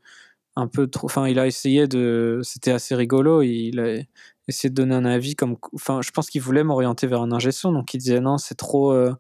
[0.55, 1.05] un peu trop.
[1.05, 2.41] Enfin, il a essayé de.
[2.43, 3.41] C'était assez rigolo.
[3.43, 4.01] Il a
[4.47, 5.57] essayé de donner un avis comme.
[5.73, 8.55] Enfin, je pense qu'il voulait m'orienter vers un ingé son, donc il disait non, c'est
[8.55, 8.91] trop.
[8.91, 9.13] Euh,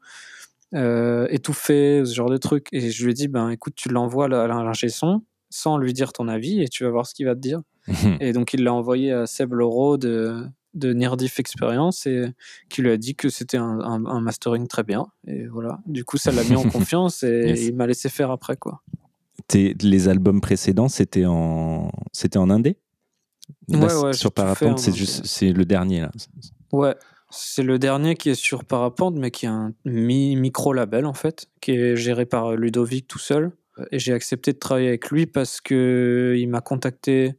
[0.75, 2.67] euh, étouffé, ce genre de truc.
[2.71, 6.13] Et je lui ai dit, ben écoute, tu l'envoies à l'ingé son sans lui dire
[6.13, 7.61] ton avis et tu vas voir ce qu'il va te dire.
[8.19, 10.43] et donc il l'a envoyé à Seb Loro de,
[10.73, 12.25] de Nirdif Experience et
[12.69, 15.07] qui lui a dit que c'était un, mastering très bien.
[15.27, 18.57] Et voilà, du coup ça l'a mis en confiance et il m'a laissé faire après
[18.57, 18.81] quoi.
[19.53, 22.77] les albums précédents, c'était en, c'était en indé?
[23.69, 26.11] Ouais, ouais, sur Parapente, c'est juste, c'est le dernier là.
[26.71, 26.95] Ouais,
[27.29, 31.71] c'est le dernier qui est sur Parapente, mais qui est un micro-label en fait, qui
[31.71, 33.51] est géré par Ludovic tout seul.
[33.91, 37.33] Et j'ai accepté de travailler avec lui parce que il m'a contacté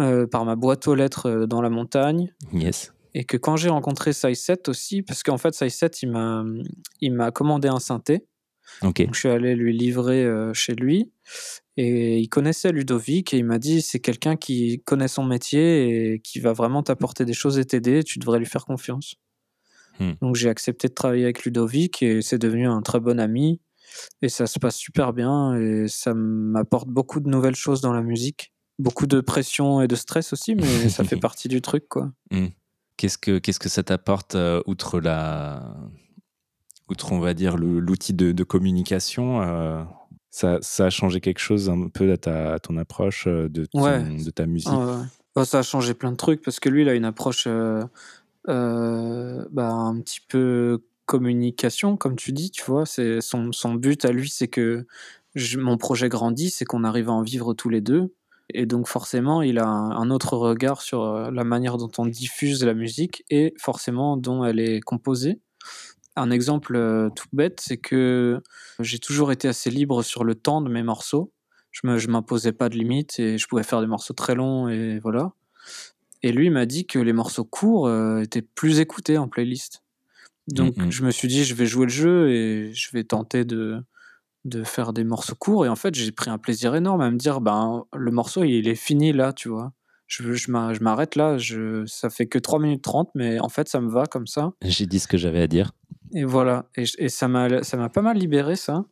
[0.00, 2.32] euh, par ma boîte aux lettres euh, dans la montagne.
[2.52, 2.92] Yes.
[3.14, 6.44] Et que quand j'ai rencontré Sai7 aussi, parce qu'en fait Sai7 il m'a
[7.00, 8.26] il m'a commandé un synthé.
[8.82, 9.02] Ok.
[9.04, 11.10] Donc je suis allé lui livrer euh, chez lui
[11.76, 16.20] et il connaissait Ludovic et il m'a dit c'est quelqu'un qui connaît son métier et
[16.20, 19.16] qui va vraiment t'apporter des choses et t'aider, tu devrais lui faire confiance.
[19.98, 20.12] Hmm.
[20.22, 23.60] Donc j'ai accepté de travailler avec Ludovic et c'est devenu un très bon ami
[24.22, 28.02] et ça se passe super bien et ça m'apporte beaucoup de nouvelles choses dans la
[28.02, 28.52] musique.
[28.80, 32.10] Beaucoup de pression et de stress aussi, mais ça fait partie du truc quoi.
[32.30, 32.48] Hmm.
[32.96, 35.74] Qu'est-ce que qu'est-ce que ça t'apporte euh, outre la
[36.88, 39.82] outre on va dire l'outil de, de, communication euh,
[40.30, 44.30] ça, ça, a changé quelque chose un peu à, ta, ton approche euh, de, de
[44.30, 44.72] ta musique?
[45.36, 47.88] Bah, Ça a changé plein de trucs parce que lui, il a une approche bah,
[48.46, 52.86] un petit peu communication, comme tu dis, tu vois.
[52.86, 54.86] C'est son, son but à lui, c'est que
[55.56, 58.12] mon projet grandit, c'est qu'on arrive à en vivre tous les deux.
[58.54, 62.74] Et donc forcément, il a un, autre regard sur la manière dont on diffuse la
[62.74, 65.40] musique et forcément dont elle est composée.
[66.16, 68.42] Un exemple euh, tout bête, c'est que
[68.80, 71.32] j'ai toujours été assez libre sur le temps de mes morceaux.
[71.70, 74.98] Je ne m'imposais pas de limite et je pouvais faire des morceaux très longs et
[74.98, 75.32] voilà.
[76.22, 79.82] Et lui m'a dit que les morceaux courts euh, étaient plus écoutés en playlist.
[80.48, 83.44] Donc mm, je me suis dit, je vais jouer le jeu et je vais tenter
[83.44, 83.80] de,
[84.44, 85.66] de faire des morceaux courts.
[85.66, 88.68] Et en fait, j'ai pris un plaisir énorme à me dire, ben, le morceau, il
[88.68, 89.72] est fini là, tu vois
[90.10, 93.80] je, je m'arrête là, je, ça fait que 3 minutes 30, mais en fait, ça
[93.80, 94.52] me va comme ça.
[94.62, 95.72] J'ai dit ce que j'avais à dire.
[96.12, 97.48] Et voilà, et, et ça m'a
[97.88, 98.84] pas mal libéré, ça,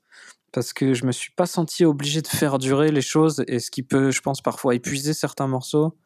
[0.53, 3.73] parce que je me suis pas senti obligé de faire durer les choses, et ce
[3.73, 5.97] qui peut, je pense, parfois épuiser certains morceaux.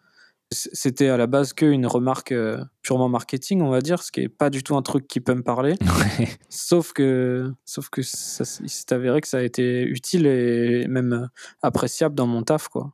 [0.52, 4.28] C'était à la base qu'une remarque euh, purement marketing, on va dire, ce qui est
[4.28, 5.74] pas du tout un truc qui peut me parler.
[6.48, 11.28] sauf que, sauf que ça, il s'est avéré que ça a été utile et même
[11.62, 12.92] appréciable dans mon taf, quoi.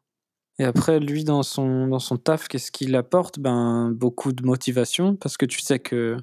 [0.60, 3.38] Et après, lui, dans son, dans son taf, qu'est-ce qu'il apporte?
[3.38, 6.16] Ben, Beaucoup de motivation, parce que tu sais que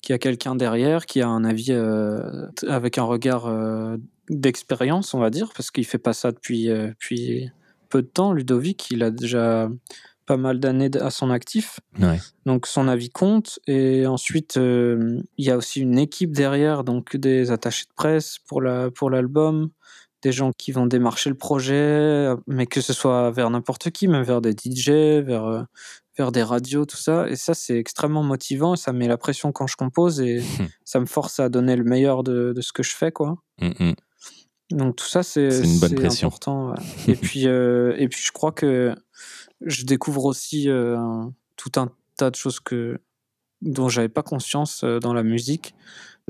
[0.00, 3.96] qu'il y a quelqu'un derrière qui a un avis euh, avec un regard euh,
[4.30, 7.50] d'expérience, on va dire, parce qu'il fait pas ça depuis, euh, depuis
[7.88, 8.32] peu de temps.
[8.32, 9.68] Ludovic, il a déjà
[10.30, 11.80] pas mal d'années à son actif.
[12.46, 13.58] Donc son avis compte.
[13.66, 18.62] Et ensuite, il y a aussi une équipe derrière, donc des attachés de presse pour
[18.62, 18.80] l'album.
[18.80, 19.10] La, pour
[20.22, 24.22] des gens qui vont démarcher le projet, mais que ce soit vers n'importe qui, même
[24.22, 24.90] vers des DJ,
[25.24, 25.62] vers, euh,
[26.16, 27.28] vers des radios, tout ça.
[27.28, 28.76] Et ça, c'est extrêmement motivant.
[28.76, 30.42] Ça met la pression quand je compose et
[30.84, 33.36] ça me force à donner le meilleur de, de ce que je fais, quoi.
[33.60, 33.94] Mmh, mmh.
[34.72, 35.48] Donc tout ça, c'est
[36.22, 36.74] important.
[37.08, 38.94] et, puis, euh, et puis, je crois que
[39.60, 40.96] je découvre aussi euh,
[41.56, 43.00] tout un tas de choses que,
[43.62, 45.74] dont j'avais pas conscience dans la musique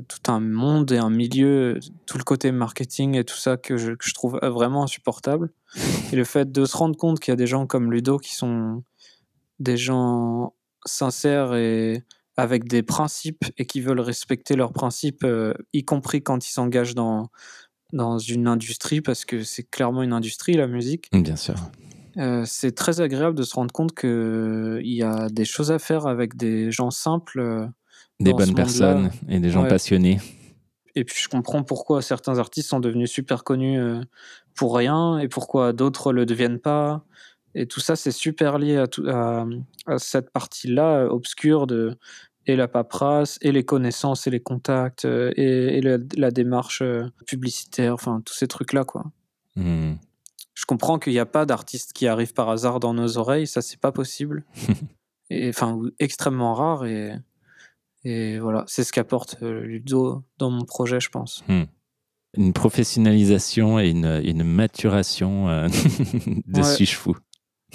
[0.09, 3.93] tout un monde et un milieu, tout le côté marketing et tout ça que je,
[4.14, 5.51] trouve vraiment insupportable.
[6.12, 8.35] Et le fait de se rendre compte qu'il y a des gens comme Ludo qui
[8.35, 8.83] sont
[9.59, 10.55] des gens
[10.85, 12.03] sincères et
[12.37, 16.95] avec des principes et qui veulent respecter leurs principes, euh, y compris quand ils s'engagent
[16.95, 17.28] dans,
[17.93, 21.11] dans une industrie, parce que c'est clairement une industrie, la musique.
[21.12, 21.57] Bien sûr.
[22.17, 26.07] Euh, c'est très agréable de se rendre compte qu'il y a des choses à faire
[26.07, 27.67] avec des gens simples euh,
[28.19, 30.19] Des bonnes personnes et des gens passionnés.
[30.97, 34.01] Et puis je comprends pourquoi certains artistes sont devenus super connus euh,
[34.55, 37.05] pour rien et pourquoi d'autres le deviennent pas.
[37.55, 39.45] Et tout ça, c'est super lié à, tout, à,
[39.99, 41.97] cette partie-là obscure de
[42.47, 47.95] et la paperasse et les connaissances et les contacts euh, et, la, démarche euh, publicitaire,
[47.95, 49.05] enfin tous ces trucs-là quoi.
[49.57, 49.95] Mmh.
[50.61, 53.63] Je comprends qu'il n'y a pas d'artiste qui arrive par hasard dans nos oreilles, ça
[53.63, 54.45] c'est pas possible.
[55.31, 57.15] et enfin extrêmement rare et
[58.05, 61.43] et voilà, c'est ce qu'apporte euh, Ludo dans mon projet, je pense.
[61.49, 61.65] Hmm.
[62.37, 65.69] Une professionnalisation et une, une maturation euh,
[66.47, 66.75] de ouais.
[66.75, 67.17] suis fou.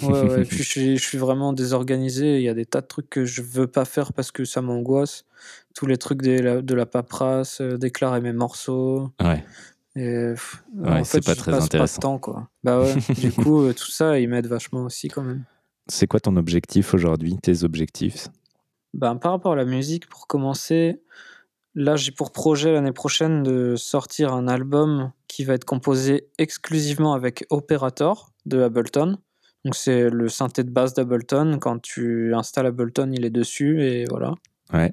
[0.02, 0.44] Ouais, ouais.
[0.44, 2.36] puis je suis, vraiment désorganisé.
[2.36, 4.62] Il y a des tas de trucs que je veux pas faire parce que ça
[4.62, 5.24] m'angoisse.
[5.74, 9.10] Tous les trucs de la, de la paperasse, euh, déclarer mes morceaux.
[9.20, 9.44] Ouais.
[9.96, 10.34] Et,
[10.84, 11.94] en fait, pas très passe intéressant.
[11.94, 12.48] Pas de temps, quoi.
[12.62, 12.94] Bah ouais.
[13.18, 15.44] du coup, tout ça, il m'aide vachement aussi quand même.
[15.88, 18.28] C'est quoi ton objectif aujourd'hui, tes objectifs?
[18.92, 21.00] Ben, par rapport à la musique, pour commencer,
[21.74, 27.12] là j'ai pour projet l'année prochaine de sortir un album qui va être composé exclusivement
[27.12, 29.18] avec Operator de Ableton.
[29.64, 31.58] Donc c'est le synthé de base d'Ableton.
[31.60, 34.34] Quand tu installes Ableton, il est dessus et voilà.
[34.72, 34.92] Ouais.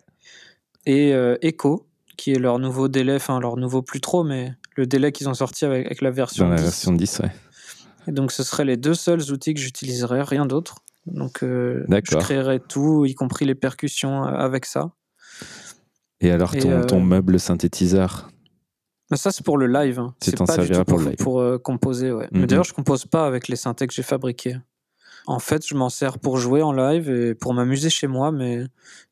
[0.85, 1.87] Et euh, Echo,
[2.17, 5.33] qui est leur nouveau délai, enfin leur nouveau plus trop, mais le délai qu'ils ont
[5.33, 7.31] sorti avec, la version Dans la version 10, ouais.
[8.07, 10.83] Et donc ce seraient les deux seuls outils que j'utiliserais, rien d'autre.
[11.05, 14.91] Donc, euh, je créerai tout, y compris les percussions, euh, avec ça.
[16.21, 18.29] Et alors, ton, ton euh, meuble synthétiseur?
[19.09, 19.99] Bah, Ça, c'est pour le live.
[19.99, 20.15] Hein.
[20.21, 21.15] C'est pas du tout pour, live.
[21.17, 22.29] pour composer, ouais.
[22.31, 24.57] Mais d'ailleurs, je compose pas avec les synthés que j'ai fabriqués.
[25.25, 28.63] En fait, je m'en sers pour jouer en live et pour m'amuser chez moi, mais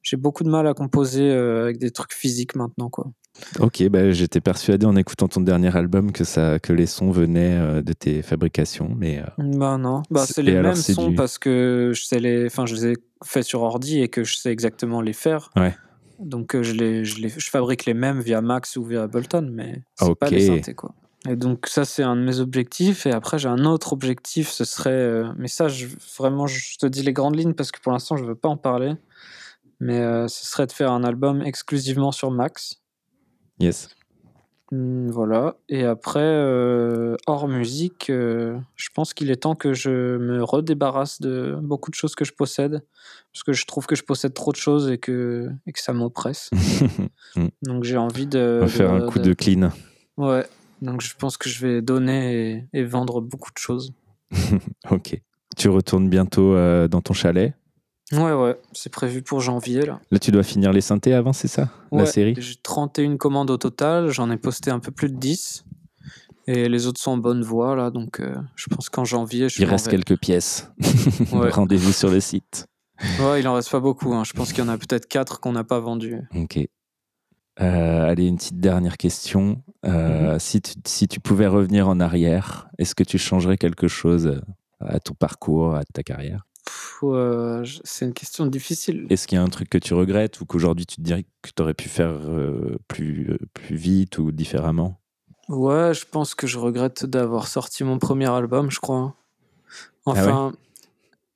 [0.01, 3.11] j'ai beaucoup de mal à composer avec des trucs physiques maintenant, quoi.
[3.59, 7.57] Ok, bah, j'étais persuadé en écoutant ton dernier album que, ça, que les sons venaient
[7.57, 9.19] euh, de tes fabrications, mais...
[9.19, 12.45] Euh, bah non, bah, c'est les mêmes sons parce que je, sais les...
[12.45, 15.49] enfin, je les ai faits sur ordi et que je sais exactement les faire.
[15.55, 15.75] Ouais.
[16.19, 19.49] Donc euh, je, les, je, les, je fabrique les mêmes via Max ou via Ableton,
[19.51, 20.93] mais c'est pas les synthés, quoi.
[21.27, 24.65] Et donc ça c'est un de mes objectifs et après j'ai un autre objectif ce
[24.65, 25.85] serait mais ça je,
[26.17, 28.57] vraiment je te dis les grandes lignes parce que pour l'instant je veux pas en
[28.57, 28.95] parler
[29.79, 32.80] mais ce serait de faire un album exclusivement sur Max
[33.61, 33.89] Yes.
[34.71, 35.57] Mmh, voilà.
[35.69, 41.21] Et après, euh, hors musique, euh, je pense qu'il est temps que je me redébarrasse
[41.21, 42.83] de beaucoup de choses que je possède.
[43.33, 45.93] Parce que je trouve que je possède trop de choses et que, et que ça
[45.93, 46.49] m'oppresse.
[47.33, 47.47] Mmh.
[47.61, 48.65] Donc j'ai envie de.
[48.67, 49.71] faire un coup de, clean.
[50.17, 50.45] Ouais.
[50.81, 53.93] Donc je pense que je vais donner et, vendre beaucoup de choses.
[54.91, 55.21] ok.
[55.55, 57.53] Tu retournes bientôt euh, dans ton chalet?
[58.11, 59.85] Ouais, ouais, c'est prévu pour janvier.
[59.85, 61.69] Là, là tu dois finir les synthés avant, c'est ça?
[61.91, 62.35] La série?
[62.37, 65.65] J'ai 31 commandes au total, j'en ai posté un peu plus de 10.
[66.47, 69.47] Et les autres sont en bonne voie, là, donc euh, je pense qu'en janvier.
[69.47, 70.71] Je il reste quelques pièces.
[71.31, 72.65] Rendez-vous sur le site.
[73.19, 74.13] Ouais, il en reste pas beaucoup.
[74.13, 74.23] Hein.
[74.23, 76.21] Je pense qu'il y en a peut-être 4 qu'on n'a pas vendues.
[76.35, 76.59] Ok.
[77.59, 79.61] Euh, allez, une petite dernière question.
[79.85, 80.39] Euh, mhm.
[80.39, 84.41] si, tu, si tu pouvais revenir en arrière, est-ce que tu changerais quelque chose
[84.79, 86.45] à ton parcours, à ta carrière?
[87.03, 89.07] Euh, c'est une question difficile.
[89.09, 91.49] Est-ce qu'il y a un truc que tu regrettes ou qu'aujourd'hui tu te dirais que
[91.55, 94.99] tu aurais pu faire euh, plus, euh, plus vite ou différemment?
[95.49, 99.15] Ouais, je pense que je regrette d'avoir sorti mon premier album, je crois.
[100.05, 100.53] Ah enfin,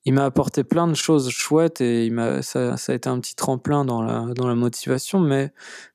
[0.05, 3.19] il m'a apporté plein de choses chouettes et il m'a, ça, ça, a été un
[3.19, 5.51] petit tremplin dans la, dans la motivation, mais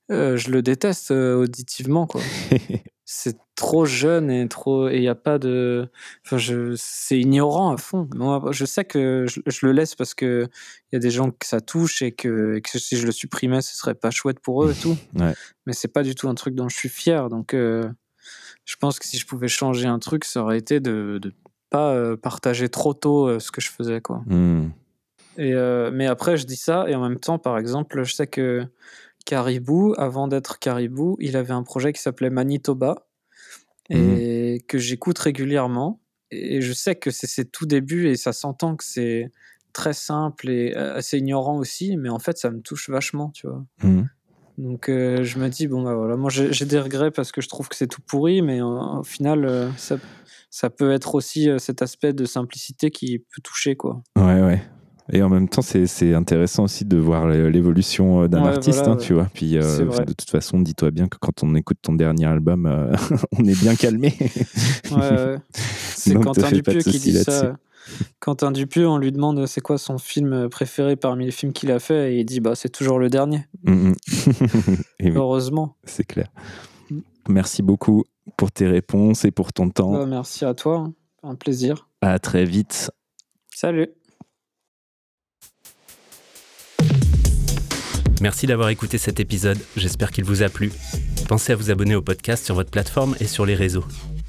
[0.08, 2.20] je le déteste auditivement, quoi.
[3.12, 5.88] c'est trop jeune et trop et il y a pas de
[6.24, 10.46] enfin je c'est ignorant à fond moi je sais que je, le laisse parce que
[10.46, 13.62] il y a des gens que ça touche et que, que, si je le supprimais
[13.62, 15.34] ce serait pas chouette pour eux et tout ouais.
[15.66, 17.90] mais c'est pas du tout un truc dont je suis fier donc euh,
[18.64, 21.32] je pense que si je pouvais changer un truc ça aurait été de de
[21.68, 24.70] pas euh, partager trop tôt euh, ce que je faisais quoi mmh.
[25.36, 25.54] et
[25.92, 28.64] mais après je dis ça et en même temps par exemple je sais que
[29.24, 33.06] Caribou, avant d'être Caribou, il avait un projet qui s'appelait Manitoba
[33.90, 33.94] mmh.
[33.94, 36.00] et que j'écoute régulièrement.
[36.30, 39.30] Et je sais que c'est ses tout débuts et ça s'entend que c'est
[39.72, 43.64] très simple et assez ignorant aussi, mais en fait ça me touche vachement, tu vois.
[43.82, 44.02] Mmh.
[44.58, 47.48] Donc euh, je me dis, bon bah voilà, moi j'ai des regrets parce que je
[47.48, 49.96] trouve que c'est tout pourri, mais au final euh, ça,
[50.50, 54.02] ça, peut être aussi euh, cet aspect de simplicité qui peut toucher, quoi.
[54.16, 54.62] Ouais, ouais.
[55.12, 59.14] Et en même temps, c'est intéressant aussi de voir l'évolution euh, d'un artiste, hein, tu
[59.14, 59.28] vois.
[59.32, 62.94] Puis euh, de toute façon, dis-toi bien que quand on écoute ton dernier album, euh,
[63.38, 64.14] on est bien calmé.
[64.92, 67.56] ouais, C'est Quentin Dupieux qui dit ça.
[68.20, 71.80] Quentin Dupieux, on lui demande c'est quoi son film préféré parmi les films qu'il a
[71.80, 72.14] fait?
[72.14, 73.46] Et il dit bah c'est toujours le dernier.
[73.64, 73.96] Mm, mm.
[75.16, 75.76] Heureusement.
[75.84, 76.28] C'est clair.
[77.28, 78.04] Merci beaucoup
[78.36, 79.92] pour tes réponses et pour ton temps.
[79.92, 80.94] Bah, merci à toi, hein.
[81.22, 81.88] un plaisir.
[82.00, 82.90] À très vite.
[83.52, 83.88] Salut.
[88.20, 90.70] Merci d'avoir écouté cet épisode, j'espère qu'il vous a plu.
[91.26, 93.84] Pensez à vous abonner au podcast sur votre plateforme et sur les réseaux.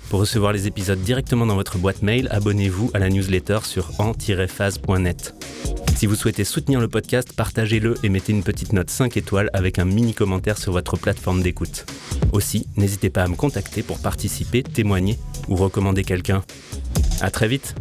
[0.10, 5.34] Pour recevoir les épisodes directement dans votre boîte mail, abonnez-vous à la newsletter sur en-phase.net.
[5.98, 9.78] Si vous souhaitez soutenir le podcast, partagez-le et mettez une petite note 5 étoiles avec
[9.78, 11.86] un mini commentaire sur votre plateforme d'écoute.
[12.32, 15.20] Aussi, n'hésitez pas à me contacter pour participer, témoigner
[15.50, 16.44] ou recommander quelqu'un.
[17.20, 17.76] À très vite